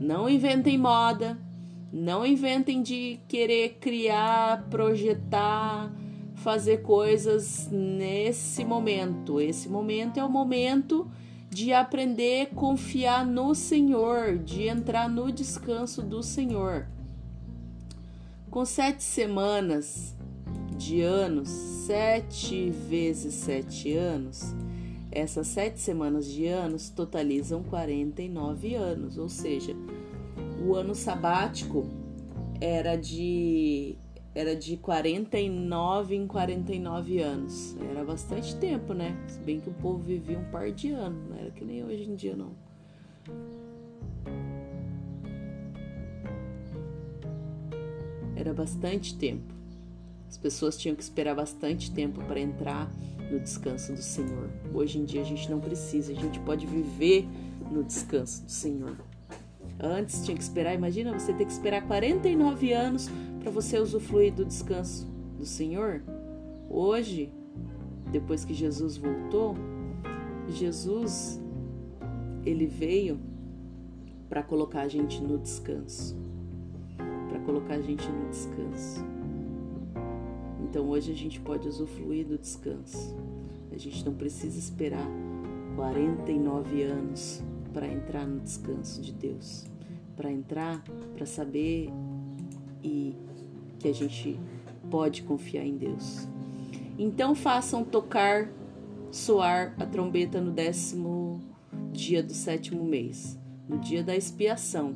Não 0.00 0.28
inventem 0.28 0.76
moda, 0.76 1.38
não 1.92 2.24
inventem 2.24 2.82
de 2.82 3.20
querer 3.28 3.76
criar, 3.80 4.66
projetar, 4.70 5.92
fazer 6.34 6.78
coisas 6.78 7.68
nesse 7.70 8.64
momento. 8.64 9.40
Esse 9.40 9.68
momento 9.68 10.18
é 10.18 10.24
o 10.24 10.30
momento 10.30 11.08
de 11.50 11.72
aprender 11.72 12.48
a 12.50 12.54
confiar 12.54 13.26
no 13.26 13.54
Senhor, 13.54 14.38
de 14.38 14.66
entrar 14.66 15.08
no 15.08 15.30
descanso 15.30 16.02
do 16.02 16.22
Senhor. 16.22 16.86
Com 18.50 18.64
sete 18.64 19.02
semanas 19.02 20.16
de 20.82 21.00
anos, 21.00 21.48
sete 21.48 22.70
vezes 22.70 23.34
sete 23.34 23.96
anos, 23.96 24.54
essas 25.12 25.46
sete 25.46 25.78
semanas 25.78 26.26
de 26.26 26.46
anos 26.46 26.90
totalizam 26.90 27.62
49 27.62 28.74
anos, 28.74 29.16
ou 29.16 29.28
seja, 29.28 29.76
o 30.66 30.74
ano 30.74 30.94
sabático 30.94 31.86
era 32.60 32.96
de 32.96 33.96
era 34.34 34.56
de 34.56 34.78
49 34.78 36.16
em 36.16 36.26
49 36.26 37.20
anos. 37.20 37.76
Era 37.90 38.02
bastante 38.02 38.56
tempo, 38.56 38.94
né? 38.94 39.14
Se 39.28 39.38
bem 39.40 39.60
que 39.60 39.68
o 39.68 39.74
povo 39.74 39.98
vivia 39.98 40.38
um 40.38 40.50
par 40.50 40.72
de 40.72 40.90
anos, 40.90 41.22
não 41.28 41.36
era 41.36 41.50
que 41.50 41.62
nem 41.62 41.84
hoje 41.84 42.08
em 42.10 42.14
dia, 42.14 42.34
não. 42.34 42.52
Era 48.34 48.54
bastante 48.54 49.14
tempo. 49.18 49.61
As 50.32 50.38
pessoas 50.38 50.78
tinham 50.78 50.96
que 50.96 51.02
esperar 51.02 51.34
bastante 51.34 51.90
tempo 51.90 52.24
para 52.24 52.40
entrar 52.40 52.90
no 53.30 53.38
descanso 53.38 53.92
do 53.92 54.00
Senhor. 54.00 54.48
Hoje 54.72 54.98
em 54.98 55.04
dia 55.04 55.20
a 55.20 55.24
gente 55.24 55.50
não 55.50 55.60
precisa, 55.60 56.10
a 56.10 56.14
gente 56.14 56.40
pode 56.40 56.66
viver 56.66 57.28
no 57.70 57.84
descanso 57.84 58.42
do 58.42 58.50
Senhor. 58.50 58.96
Antes 59.78 60.24
tinha 60.24 60.34
que 60.34 60.42
esperar, 60.42 60.74
imagina 60.74 61.12
você 61.12 61.34
ter 61.34 61.44
que 61.44 61.52
esperar 61.52 61.86
49 61.86 62.72
anos 62.72 63.10
para 63.40 63.50
você 63.50 63.78
usufruir 63.78 64.32
do 64.32 64.42
descanso 64.46 65.06
do 65.36 65.44
Senhor. 65.44 66.02
Hoje, 66.70 67.30
depois 68.10 68.42
que 68.42 68.54
Jesus 68.54 68.96
voltou, 68.96 69.54
Jesus 70.48 71.38
ele 72.46 72.64
veio 72.64 73.20
para 74.30 74.42
colocar 74.42 74.80
a 74.80 74.88
gente 74.88 75.20
no 75.20 75.36
descanso. 75.36 76.16
Para 77.28 77.38
colocar 77.40 77.74
a 77.74 77.82
gente 77.82 78.08
no 78.08 78.30
descanso. 78.30 79.21
Então 80.72 80.88
hoje 80.88 81.12
a 81.12 81.14
gente 81.14 81.38
pode 81.38 81.68
usufruir 81.68 82.26
do 82.26 82.38
descanso. 82.38 83.14
A 83.70 83.76
gente 83.76 84.02
não 84.06 84.14
precisa 84.14 84.58
esperar 84.58 85.06
49 85.76 86.82
anos 86.82 87.42
para 87.74 87.86
entrar 87.86 88.26
no 88.26 88.40
descanso 88.40 89.02
de 89.02 89.12
Deus, 89.12 89.66
para 90.16 90.32
entrar, 90.32 90.82
para 91.14 91.26
saber 91.26 91.90
e 92.82 93.14
que 93.78 93.86
a 93.86 93.92
gente 93.92 94.40
pode 94.90 95.24
confiar 95.24 95.66
em 95.66 95.76
Deus. 95.76 96.26
Então 96.98 97.34
façam 97.34 97.84
tocar, 97.84 98.50
soar 99.10 99.74
a 99.78 99.84
trombeta 99.84 100.40
no 100.40 100.52
décimo 100.52 101.38
dia 101.92 102.22
do 102.22 102.32
sétimo 102.32 102.82
mês, 102.82 103.38
no 103.68 103.78
dia 103.78 104.02
da 104.02 104.16
expiação. 104.16 104.94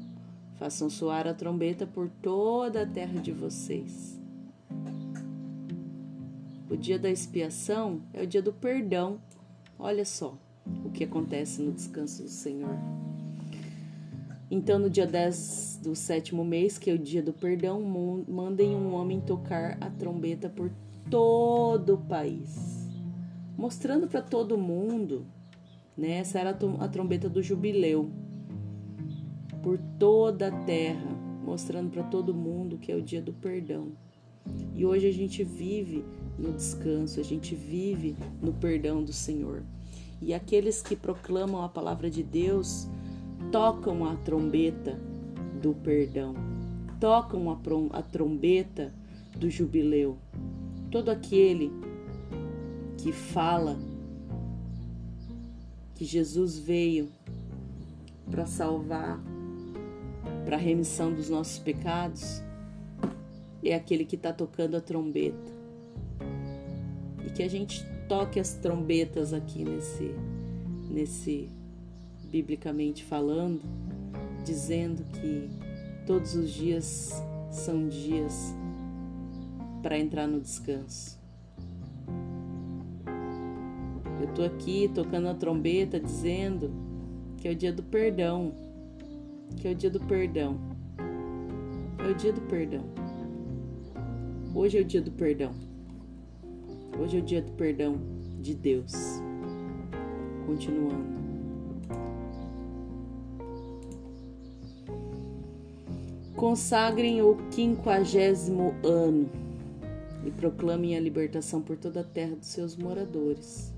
Façam 0.54 0.88
soar 0.88 1.26
a 1.26 1.34
trombeta 1.34 1.86
por 1.86 2.08
toda 2.22 2.80
a 2.80 2.86
terra 2.86 3.20
de 3.20 3.30
vocês. 3.30 4.16
O 6.68 6.76
dia 6.76 6.98
da 6.98 7.08
expiação 7.08 8.00
é 8.12 8.22
o 8.22 8.26
dia 8.26 8.42
do 8.42 8.52
perdão. 8.52 9.20
Olha 9.78 10.04
só 10.04 10.36
o 10.84 10.90
que 10.90 11.04
acontece 11.04 11.62
no 11.62 11.72
descanso 11.72 12.24
do 12.24 12.28
Senhor. 12.28 12.76
Então, 14.50 14.78
no 14.78 14.90
dia 14.90 15.06
10 15.06 15.80
do 15.82 15.94
sétimo 15.94 16.44
mês, 16.44 16.76
que 16.76 16.90
é 16.90 16.94
o 16.94 16.98
dia 16.98 17.22
do 17.22 17.32
perdão, 17.32 17.80
mandem 18.28 18.74
um 18.74 18.94
homem 18.94 19.20
tocar 19.20 19.78
a 19.80 19.90
trombeta 19.90 20.48
por 20.48 20.70
todo 21.08 21.94
o 21.94 21.98
país, 21.98 22.88
mostrando 23.56 24.08
para 24.08 24.20
todo 24.20 24.58
mundo, 24.58 25.24
né? 25.96 26.18
Essa 26.18 26.40
era 26.40 26.50
a 26.50 26.88
trombeta 26.88 27.28
do 27.28 27.42
jubileu, 27.42 28.10
por 29.62 29.78
toda 29.98 30.48
a 30.48 30.64
terra, 30.64 31.10
mostrando 31.44 31.90
para 31.90 32.02
todo 32.02 32.34
mundo 32.34 32.78
que 32.78 32.90
é 32.90 32.96
o 32.96 33.02
dia 33.02 33.22
do 33.22 33.32
perdão. 33.32 33.92
E 34.74 34.84
hoje 34.86 35.08
a 35.08 35.12
gente 35.12 35.42
vive 35.42 36.04
no 36.38 36.52
descanso, 36.52 37.20
a 37.20 37.22
gente 37.22 37.54
vive 37.54 38.16
no 38.42 38.52
perdão 38.52 39.02
do 39.02 39.12
Senhor. 39.12 39.62
E 40.20 40.32
aqueles 40.32 40.82
que 40.82 40.96
proclamam 40.96 41.62
a 41.62 41.68
palavra 41.68 42.10
de 42.10 42.22
Deus, 42.22 42.88
tocam 43.50 44.04
a 44.04 44.16
trombeta 44.16 44.98
do 45.60 45.74
perdão, 45.74 46.34
tocam 47.00 47.50
a, 47.92 48.02
trombeta 48.02 48.92
do 49.36 49.50
jubileu. 49.50 50.18
Todo 50.90 51.10
aquele 51.10 51.70
que 52.98 53.12
fala 53.12 53.78
que 55.94 56.04
Jesus 56.04 56.58
veio 56.58 57.08
para 58.30 58.46
salvar, 58.46 59.20
para 60.44 60.56
a 60.56 60.60
remissão 60.60 61.12
dos 61.12 61.28
nossos 61.28 61.58
pecados, 61.58 62.42
é 63.62 63.74
aquele 63.74 64.04
que 64.04 64.16
está 64.16 64.32
tocando 64.32 64.76
a 64.76 64.80
trombeta. 64.80 65.56
Que 67.36 67.42
a 67.42 67.48
gente 67.48 67.84
toque 68.08 68.40
as 68.40 68.54
trombetas 68.54 69.34
aqui 69.34 69.62
nesse, 69.62 70.14
nesse 70.88 71.50
biblicamente 72.30 73.04
falando, 73.04 73.60
dizendo 74.42 75.04
que 75.12 75.50
todos 76.06 76.34
os 76.34 76.50
dias 76.50 77.22
são 77.50 77.88
dias 77.88 78.54
para 79.82 79.98
entrar 79.98 80.26
no 80.26 80.40
descanso. 80.40 81.18
Eu 84.18 84.30
estou 84.30 84.46
aqui 84.46 84.90
tocando 84.94 85.28
a 85.28 85.34
trombeta 85.34 86.00
dizendo 86.00 86.70
que 87.36 87.48
é 87.48 87.50
o 87.50 87.54
dia 87.54 87.72
do 87.72 87.82
perdão, 87.82 88.54
que 89.58 89.68
é 89.68 89.72
o 89.72 89.74
dia 89.74 89.90
do 89.90 90.00
perdão. 90.00 90.58
É 91.98 92.10
o 92.10 92.14
dia 92.14 92.32
do 92.32 92.40
perdão. 92.40 92.84
Hoje 94.54 94.78
é 94.78 94.80
o 94.80 94.84
dia 94.84 95.02
do 95.02 95.10
perdão. 95.10 95.65
Hoje 97.00 97.18
é 97.18 97.20
o 97.20 97.22
dia 97.22 97.42
do 97.42 97.52
perdão 97.52 97.98
de 98.40 98.54
Deus 98.54 98.92
Continuando. 100.46 101.16
Consagrem 106.34 107.22
o 107.22 107.36
quinquagésimo 107.50 108.74
ano 108.84 109.28
e 110.24 110.30
proclamem 110.30 110.96
a 110.96 111.00
libertação 111.00 111.62
por 111.62 111.76
toda 111.76 112.00
a 112.00 112.04
terra 112.04 112.36
dos 112.36 112.46
seus 112.46 112.76
moradores. 112.76 113.74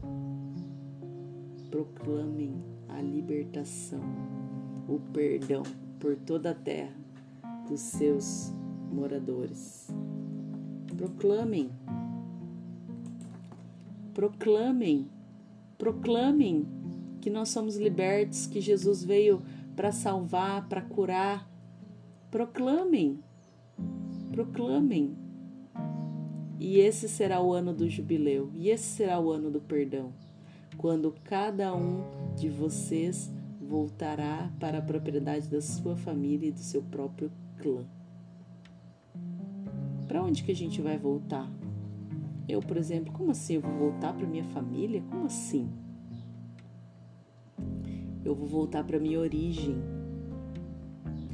Proclamem 1.70 2.54
a 2.88 3.00
libertação, 3.00 4.00
o 4.88 4.98
perdão 5.12 5.62
por 6.00 6.16
toda 6.16 6.50
a 6.50 6.54
terra 6.54 6.94
dos 7.68 7.80
seus 7.80 8.52
moradores. 8.90 9.88
Proclamem, 10.96 11.70
proclamem, 14.18 15.08
proclamem 15.78 16.66
que 17.20 17.30
nós 17.30 17.50
somos 17.50 17.76
libertos, 17.76 18.48
que 18.48 18.60
Jesus 18.60 19.04
veio 19.04 19.40
para 19.76 19.92
salvar, 19.92 20.68
para 20.68 20.82
curar. 20.82 21.48
Proclamem, 22.28 23.20
proclamem 24.32 25.16
e 26.58 26.78
esse 26.80 27.08
será 27.08 27.40
o 27.40 27.52
ano 27.52 27.72
do 27.72 27.88
jubileu, 27.88 28.50
e 28.52 28.70
esse 28.70 28.86
será 28.86 29.20
o 29.20 29.30
ano 29.30 29.52
do 29.52 29.60
perdão, 29.60 30.12
quando 30.76 31.14
cada 31.22 31.72
um 31.72 32.02
de 32.34 32.48
vocês 32.48 33.30
voltará 33.60 34.50
para 34.58 34.78
a 34.78 34.82
propriedade 34.82 35.46
da 35.46 35.62
sua 35.62 35.94
família 35.94 36.48
e 36.48 36.52
do 36.52 36.58
seu 36.58 36.82
próprio 36.82 37.30
clã. 37.58 37.84
Para 40.08 40.24
onde 40.24 40.42
que 40.42 40.50
a 40.50 40.56
gente 40.56 40.82
vai 40.82 40.98
voltar? 40.98 41.48
Eu, 42.48 42.60
por 42.60 42.78
exemplo, 42.78 43.12
como 43.12 43.30
assim 43.30 43.56
eu 43.56 43.60
vou 43.60 43.72
voltar 43.72 44.14
para 44.14 44.26
minha 44.26 44.44
família? 44.44 45.02
Como 45.10 45.26
assim? 45.26 45.68
Eu 48.24 48.34
vou 48.34 48.46
voltar 48.46 48.82
para 48.84 48.98
minha 48.98 49.20
origem. 49.20 49.76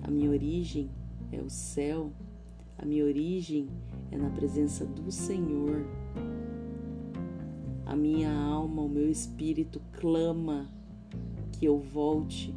A 0.02 0.10
minha 0.10 0.28
origem 0.28 0.90
é 1.30 1.40
o 1.40 1.48
céu. 1.48 2.12
A 2.76 2.84
minha 2.84 3.04
origem 3.04 3.68
é 4.10 4.18
na 4.18 4.28
presença 4.30 4.84
do 4.84 5.12
Senhor. 5.12 5.86
A 7.86 7.94
minha 7.94 8.32
alma, 8.32 8.82
o 8.82 8.88
meu 8.88 9.08
espírito 9.08 9.80
clama 9.92 10.68
que 11.52 11.64
eu 11.64 11.78
volte 11.78 12.52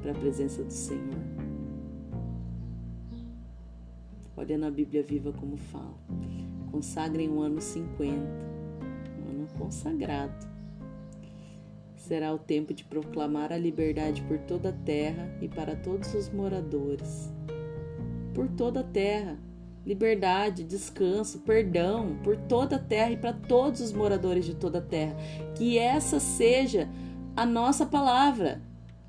para 0.00 0.12
a 0.12 0.14
presença 0.14 0.62
do 0.62 0.72
Senhor. 0.72 1.26
Olha 4.36 4.56
na 4.56 4.70
Bíblia 4.70 5.02
Viva 5.02 5.32
como 5.32 5.56
fala. 5.56 5.98
Consagrem 6.70 7.28
o 7.28 7.40
ano 7.40 7.60
50, 7.60 8.12
um 8.14 9.30
ano 9.30 9.48
consagrado. 9.58 10.46
Será 11.96 12.32
o 12.32 12.38
tempo 12.38 12.72
de 12.72 12.84
proclamar 12.84 13.52
a 13.52 13.58
liberdade 13.58 14.22
por 14.22 14.38
toda 14.38 14.70
a 14.70 14.72
terra 14.72 15.36
e 15.40 15.48
para 15.48 15.76
todos 15.76 16.14
os 16.14 16.28
moradores. 16.30 17.32
Por 18.34 18.48
toda 18.48 18.80
a 18.80 18.84
terra 18.84 19.38
liberdade, 19.88 20.64
descanso, 20.64 21.38
perdão 21.38 22.18
por 22.22 22.36
toda 22.36 22.76
a 22.76 22.78
terra 22.78 23.12
e 23.12 23.16
para 23.16 23.32
todos 23.32 23.80
os 23.80 23.90
moradores 23.90 24.44
de 24.44 24.54
toda 24.54 24.80
a 24.80 24.82
terra. 24.82 25.16
Que 25.54 25.78
essa 25.78 26.20
seja 26.20 26.86
a 27.34 27.46
nossa 27.46 27.86
palavra: 27.86 28.60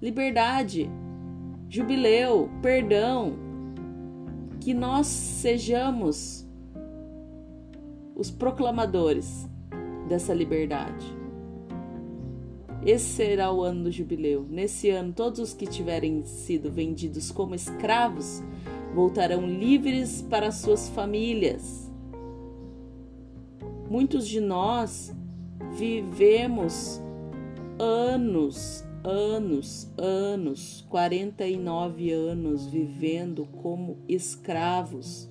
liberdade, 0.02 0.90
jubileu, 1.68 2.50
perdão. 2.62 3.38
Que 4.62 4.74
nós 4.74 5.08
sejamos 5.08 6.48
os 8.20 8.30
proclamadores 8.30 9.48
dessa 10.10 10.34
liberdade. 10.34 11.18
Esse 12.86 13.06
será 13.06 13.50
o 13.52 13.64
ano 13.64 13.86
do 13.86 13.92
jubileu. 13.92 14.46
Nesse 14.50 14.90
ano, 14.90 15.14
todos 15.14 15.40
os 15.40 15.54
que 15.54 15.66
tiverem 15.66 16.24
sido 16.26 16.70
vendidos 16.70 17.32
como 17.32 17.56
escravos 17.56 18.44
voltarão 18.94 19.48
livres 19.48 20.22
para 20.22 20.52
suas 20.52 20.90
famílias. 20.90 21.90
Muitos 23.90 24.28
de 24.28 24.42
nós 24.42 25.16
vivemos 25.78 27.02
anos, 27.80 28.84
anos, 29.02 29.90
anos, 29.98 30.86
49 30.90 32.12
anos 32.12 32.68
vivendo 32.68 33.46
como 33.62 33.98
escravos. 34.10 35.29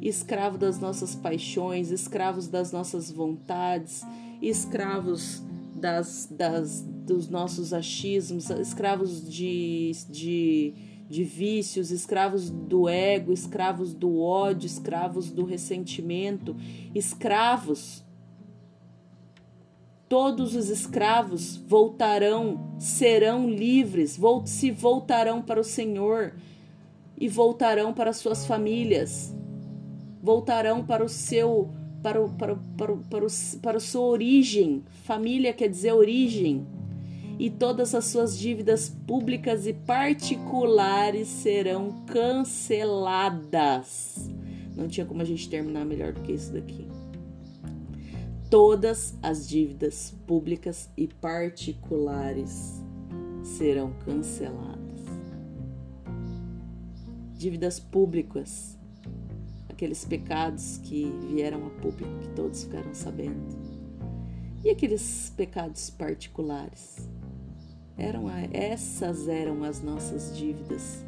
Escravo 0.00 0.58
das 0.58 0.78
nossas 0.78 1.14
paixões, 1.14 1.90
escravos 1.90 2.48
das 2.48 2.72
nossas 2.72 3.10
vontades, 3.10 4.02
escravos 4.40 5.42
das, 5.74 6.28
das, 6.30 6.82
dos 6.82 7.28
nossos 7.28 7.72
achismos, 7.72 8.50
escravos 8.50 9.28
de, 9.28 9.92
de 10.08 10.74
de 11.08 11.22
vícios, 11.22 11.90
escravos 11.90 12.50
do 12.50 12.88
ego, 12.88 13.32
escravos 13.32 13.94
do 13.94 14.20
ódio, 14.20 14.66
escravos 14.66 15.30
do 15.30 15.44
ressentimento, 15.44 16.56
escravos. 16.94 18.04
Todos 20.08 20.54
os 20.54 20.68
escravos 20.68 21.56
voltarão, 21.56 22.74
serão 22.78 23.48
livres, 23.48 24.18
se 24.44 24.70
voltarão 24.70 25.42
para 25.42 25.60
o 25.60 25.64
Senhor 25.64 26.34
e 27.18 27.28
voltarão 27.28 27.92
para 27.92 28.12
suas 28.12 28.46
famílias, 28.46 29.34
voltarão 30.26 30.84
para 30.84 31.04
o 31.04 31.08
seu 31.08 31.70
para, 32.02 32.20
o, 32.20 32.28
para, 32.28 32.52
o, 32.54 32.58
para, 32.76 32.92
o, 32.92 32.98
para, 32.98 33.24
o, 33.24 33.28
para 33.62 33.76
a 33.78 33.80
sua 33.80 34.02
origem. 34.02 34.82
Família 35.04 35.52
quer 35.52 35.68
dizer 35.68 35.92
origem 35.92 36.66
e 37.38 37.48
todas 37.48 37.94
as 37.94 38.06
suas 38.06 38.36
dívidas 38.36 38.88
públicas 38.88 39.68
e 39.68 39.72
particulares 39.72 41.28
serão 41.28 42.04
canceladas. 42.06 43.28
Não 44.76 44.88
tinha 44.88 45.06
como 45.06 45.22
a 45.22 45.24
gente 45.24 45.48
terminar 45.48 45.84
melhor 45.84 46.12
do 46.12 46.20
que 46.22 46.32
isso 46.32 46.52
daqui. 46.52 46.88
Todas 48.50 49.16
as 49.22 49.48
dívidas 49.48 50.12
públicas 50.26 50.90
e 50.96 51.06
particulares 51.06 52.82
serão 53.42 53.92
canceladas. 54.04 54.76
Dívidas 57.34 57.78
públicas, 57.78 58.75
aqueles 59.76 60.06
pecados 60.06 60.78
que 60.78 61.04
vieram 61.28 61.66
a 61.66 61.70
público, 61.70 62.10
que 62.22 62.28
todos 62.30 62.64
ficaram 62.64 62.94
sabendo. 62.94 63.44
E 64.64 64.70
aqueles 64.70 65.30
pecados 65.36 65.90
particulares? 65.90 67.06
Eram 67.98 68.24
essas 68.52 69.28
eram 69.28 69.62
as 69.64 69.82
nossas 69.82 70.34
dívidas 70.34 71.04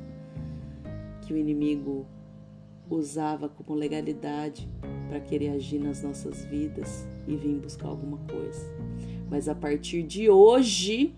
que 1.22 1.33
o 1.33 1.37
inimigo 1.37 2.07
usava 2.90 3.48
como 3.48 3.74
legalidade 3.74 4.68
para 5.09 5.20
querer 5.20 5.50
agir 5.50 5.78
nas 5.78 6.02
nossas 6.02 6.44
vidas 6.44 7.07
e 7.26 7.37
vir 7.37 7.59
buscar 7.61 7.88
alguma 7.88 8.18
coisa. 8.18 8.66
Mas 9.31 9.48
a 9.48 9.54
partir 9.54 10.02
de 10.02 10.28
hoje, 10.28 11.14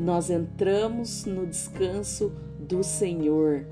nós 0.00 0.30
entramos 0.30 1.26
no 1.26 1.46
descanso 1.46 2.32
do 2.58 2.82
Senhor. 2.82 3.66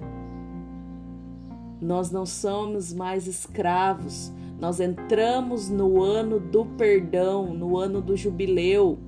Nós 1.81 2.11
não 2.11 2.25
somos 2.25 2.93
mais 2.93 3.27
escravos, 3.27 4.33
nós 4.59 4.81
entramos 4.81 5.69
no 5.69 6.03
ano 6.03 6.41
do 6.41 6.65
perdão, 6.65 7.53
no 7.53 7.77
ano 7.77 8.01
do 8.01 8.17
jubileu. 8.17 8.99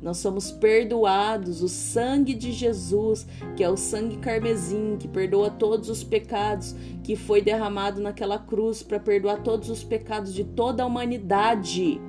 Nós 0.00 0.18
somos 0.18 0.52
perdoados, 0.52 1.60
o 1.60 1.68
sangue 1.68 2.34
de 2.34 2.52
Jesus, 2.52 3.26
que 3.56 3.64
é 3.64 3.68
o 3.68 3.76
sangue 3.76 4.18
carmesim, 4.18 4.96
que 4.98 5.08
perdoa 5.08 5.50
todos 5.50 5.88
os 5.88 6.04
pecados, 6.04 6.74
que 7.02 7.16
foi 7.16 7.42
derramado 7.42 8.00
naquela 8.00 8.38
cruz 8.38 8.80
para 8.82 9.00
perdoar 9.00 9.42
todos 9.42 9.68
os 9.68 9.82
pecados 9.82 10.32
de 10.32 10.44
toda 10.44 10.84
a 10.84 10.86
humanidade. 10.86 12.00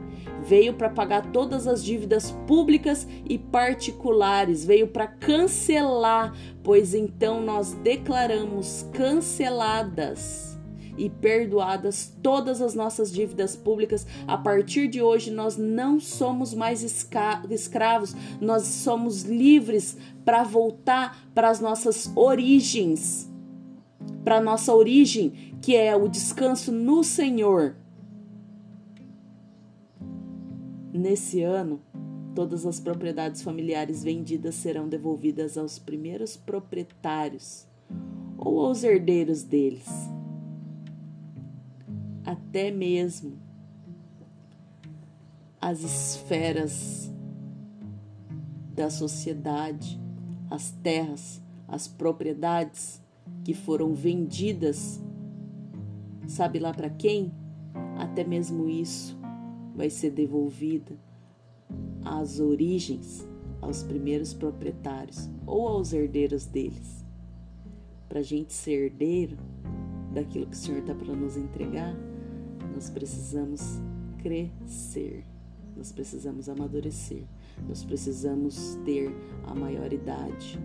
Veio 0.44 0.74
para 0.74 0.90
pagar 0.90 1.32
todas 1.32 1.68
as 1.68 1.84
dívidas 1.84 2.32
públicas 2.48 3.08
e 3.28 3.38
particulares, 3.38 4.66
veio 4.66 4.88
para 4.88 5.08
cancelar, 5.08 6.34
pois 6.64 6.94
então 6.94 7.42
nós 7.42 7.74
declaramos 7.74 8.86
canceladas 8.94 10.50
e 11.00 11.10
perdoadas 11.10 12.14
todas 12.22 12.62
as 12.62 12.76
nossas 12.76 13.12
dívidas 13.12 13.56
públicas. 13.56 14.06
A 14.28 14.38
partir 14.38 14.88
de 14.88 15.02
hoje, 15.02 15.32
nós 15.32 15.56
não 15.56 16.00
somos 16.00 16.54
mais 16.54 16.84
escravos, 16.84 18.16
nós 18.42 18.64
somos 18.64 19.24
livres 19.24 19.98
para 20.26 20.44
voltar 20.44 21.18
para 21.34 21.50
as 21.50 21.60
nossas 21.60 22.12
origens, 22.16 23.32
para 24.24 24.38
a 24.38 24.42
nossa 24.42 24.74
origem, 24.74 25.56
que 25.62 25.76
é 25.76 25.96
o 25.96 26.10
descanso 26.10 26.72
no 26.72 27.04
Senhor. 27.04 27.76
Nesse 30.94 31.42
ano, 31.42 31.82
todas 32.34 32.66
as 32.66 32.80
propriedades 32.80 33.42
familiares 33.42 34.04
vendidas 34.04 34.56
serão 34.56 34.88
devolvidas 34.88 35.58
aos 35.58 35.78
primeiros 35.78 36.36
proprietários 36.36 37.68
ou 38.38 38.66
aos 38.66 38.84
herdeiros 38.84 39.44
deles 39.44 39.88
até 42.30 42.70
mesmo 42.70 43.40
as 45.60 45.82
esferas 45.82 47.12
da 48.74 48.90
sociedade, 48.90 50.00
as 50.50 50.72
terras, 50.72 51.42
as 51.68 51.88
propriedades 51.88 53.02
que 53.44 53.54
foram 53.54 53.94
vendidas, 53.94 55.02
sabe 56.28 56.60
lá 56.60 56.72
para 56.72 56.90
quem? 56.90 57.34
Até 57.98 58.24
mesmo 58.24 58.70
isso 58.70 59.19
vai 59.80 59.90
ser 59.90 60.12
devolvida 60.12 61.00
às 62.04 62.42
origens, 62.42 63.26
aos 63.62 63.82
primeiros 63.82 64.34
proprietários 64.34 65.30
ou 65.48 65.70
aos 65.70 65.94
herdeiros 65.94 66.46
deles. 66.46 67.06
Para 68.10 68.20
a 68.20 68.22
gente 68.22 68.52
ser 68.52 68.88
herdeiro 68.88 69.38
daquilo 70.14 70.48
que 70.48 70.54
o 70.54 70.60
Senhor 70.60 70.80
está 70.80 70.94
para 70.94 71.16
nos 71.16 71.38
entregar, 71.38 71.96
nós 72.76 72.90
precisamos 72.90 73.62
crescer, 74.18 75.24
nós 75.78 75.94
precisamos 75.94 76.50
amadurecer, 76.50 77.24
nós 77.66 77.82
precisamos 77.82 78.78
ter 78.84 79.10
a 79.46 79.56
maioridade. 79.56 80.60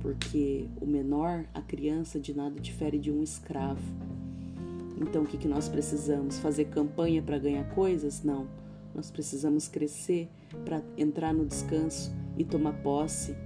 Porque 0.00 0.66
o 0.80 0.86
menor, 0.86 1.46
a 1.54 1.62
criança, 1.62 2.18
de 2.18 2.34
nada 2.34 2.58
difere 2.58 2.98
de 2.98 3.12
um 3.12 3.22
escravo. 3.22 3.80
Então, 4.96 5.22
o 5.22 5.26
que, 5.26 5.36
que 5.36 5.48
nós 5.48 5.68
precisamos? 5.68 6.38
Fazer 6.38 6.66
campanha 6.66 7.22
para 7.22 7.38
ganhar 7.38 7.68
coisas? 7.74 8.22
Não. 8.22 8.46
Nós 8.94 9.10
precisamos 9.10 9.68
crescer 9.68 10.28
para 10.64 10.82
entrar 10.96 11.34
no 11.34 11.44
descanso 11.44 12.10
e 12.36 12.44
tomar 12.44 12.72
posse 12.82 13.36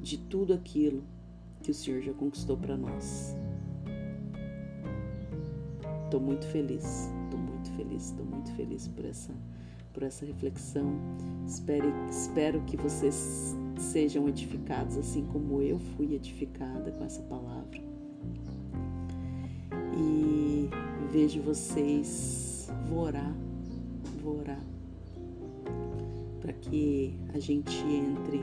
de 0.00 0.16
tudo 0.16 0.54
aquilo 0.54 1.02
que 1.62 1.72
o 1.72 1.74
Senhor 1.74 2.00
já 2.00 2.12
conquistou 2.12 2.56
para 2.56 2.76
nós. 2.76 3.34
Estou 6.04 6.20
muito 6.20 6.46
feliz, 6.46 7.10
estou 7.24 7.38
muito 7.38 7.70
feliz, 7.72 8.04
estou 8.04 8.24
muito 8.24 8.52
feliz 8.52 8.88
por 8.88 9.04
essa, 9.04 9.34
por 9.92 10.02
essa 10.04 10.24
reflexão. 10.24 10.94
Espero, 11.46 11.92
espero 12.08 12.60
que 12.62 12.76
vocês 12.76 13.54
sejam 13.76 14.28
edificados 14.28 14.96
assim 14.96 15.26
como 15.26 15.60
eu 15.60 15.78
fui 15.78 16.14
edificada 16.14 16.92
com 16.92 17.04
essa 17.04 17.22
palavra. 17.22 17.97
E 19.96 20.70
vejo 21.10 21.40
vocês, 21.42 22.70
vou 22.88 23.00
orar, 23.00 23.34
vou 24.22 24.40
orar 24.40 24.62
para 26.48 26.52
que 26.54 27.14
a 27.34 27.38
gente 27.38 27.76
entre 27.84 28.42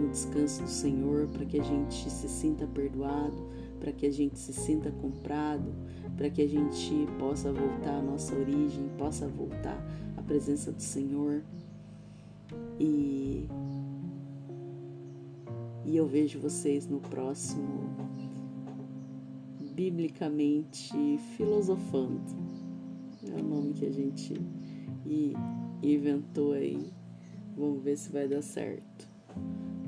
no 0.00 0.08
descanso 0.08 0.62
do 0.62 0.68
Senhor, 0.68 1.28
para 1.28 1.44
que 1.44 1.60
a 1.60 1.62
gente 1.62 2.10
se 2.10 2.26
sinta 2.26 2.66
perdoado, 2.66 3.36
para 3.78 3.92
que 3.92 4.06
a 4.06 4.10
gente 4.10 4.38
se 4.38 4.52
sinta 4.52 4.90
comprado, 4.90 5.72
para 6.16 6.30
que 6.30 6.40
a 6.40 6.48
gente 6.48 7.06
possa 7.18 7.52
voltar 7.52 7.98
à 7.98 8.02
nossa 8.02 8.34
origem, 8.34 8.88
possa 8.96 9.28
voltar 9.28 9.78
à 10.16 10.22
presença 10.22 10.72
do 10.72 10.80
Senhor. 10.80 11.42
E, 12.80 13.46
e 15.84 15.96
eu 15.96 16.06
vejo 16.06 16.40
vocês 16.40 16.88
no 16.88 16.98
próximo, 16.98 17.90
biblicamente 19.74 21.18
filosofando. 21.36 22.22
É 23.30 23.40
o 23.40 23.44
nome 23.44 23.72
que 23.72 23.86
a 23.86 23.90
gente 23.90 24.34
inventou 25.82 26.52
aí. 26.52 26.92
Vamos 27.56 27.82
ver 27.82 27.96
se 27.96 28.10
vai 28.10 28.28
dar 28.28 28.42
certo. 28.42 29.08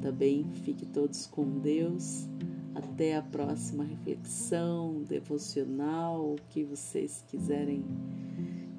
Tá 0.00 0.10
bem? 0.12 0.44
Fique 0.64 0.86
todos 0.86 1.26
com 1.26 1.58
Deus. 1.60 2.28
Até 2.74 3.16
a 3.16 3.22
próxima 3.22 3.84
reflexão 3.84 5.02
devocional, 5.02 6.34
o 6.34 6.36
que 6.50 6.62
vocês 6.62 7.24
quiserem 7.26 7.82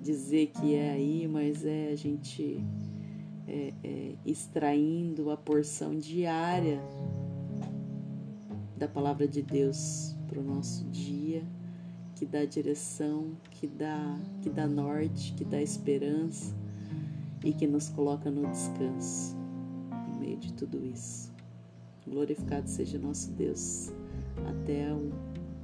dizer 0.02 0.48
que 0.48 0.76
é 0.76 0.92
aí, 0.92 1.28
mas 1.28 1.66
é 1.66 1.92
a 1.92 1.96
gente 1.96 2.64
é, 3.48 3.74
é, 3.84 4.16
extraindo 4.24 5.32
a 5.32 5.38
porção 5.38 5.96
diária 5.96 6.80
da 8.78 8.88
palavra 8.88 9.28
de 9.28 9.42
Deus 9.42 10.17
para 10.28 10.40
o 10.40 10.44
nosso 10.44 10.84
dia, 10.86 11.44
que 12.16 12.26
dá 12.26 12.46
direção, 12.46 13.32
que 13.52 13.68
dá, 13.68 14.20
que 14.42 14.50
dá 14.50 14.68
norte, 14.68 15.34
que 15.34 15.46
dá 15.46 15.62
esperança 15.62 16.56
e 17.44 17.54
que 17.54 17.68
nos 17.68 17.90
coloca 17.90 18.30
no 18.30 18.50
descanso 18.50 19.36
no 20.10 20.20
meio 20.20 20.38
de 20.38 20.54
tudo 20.54 20.84
isso. 20.86 21.32
Glorificado 22.06 22.70
seja 22.70 22.98
nosso 22.98 23.32
Deus. 23.32 23.92
Até 24.48 24.90
a 24.90 24.98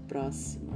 próxima. 0.07 0.73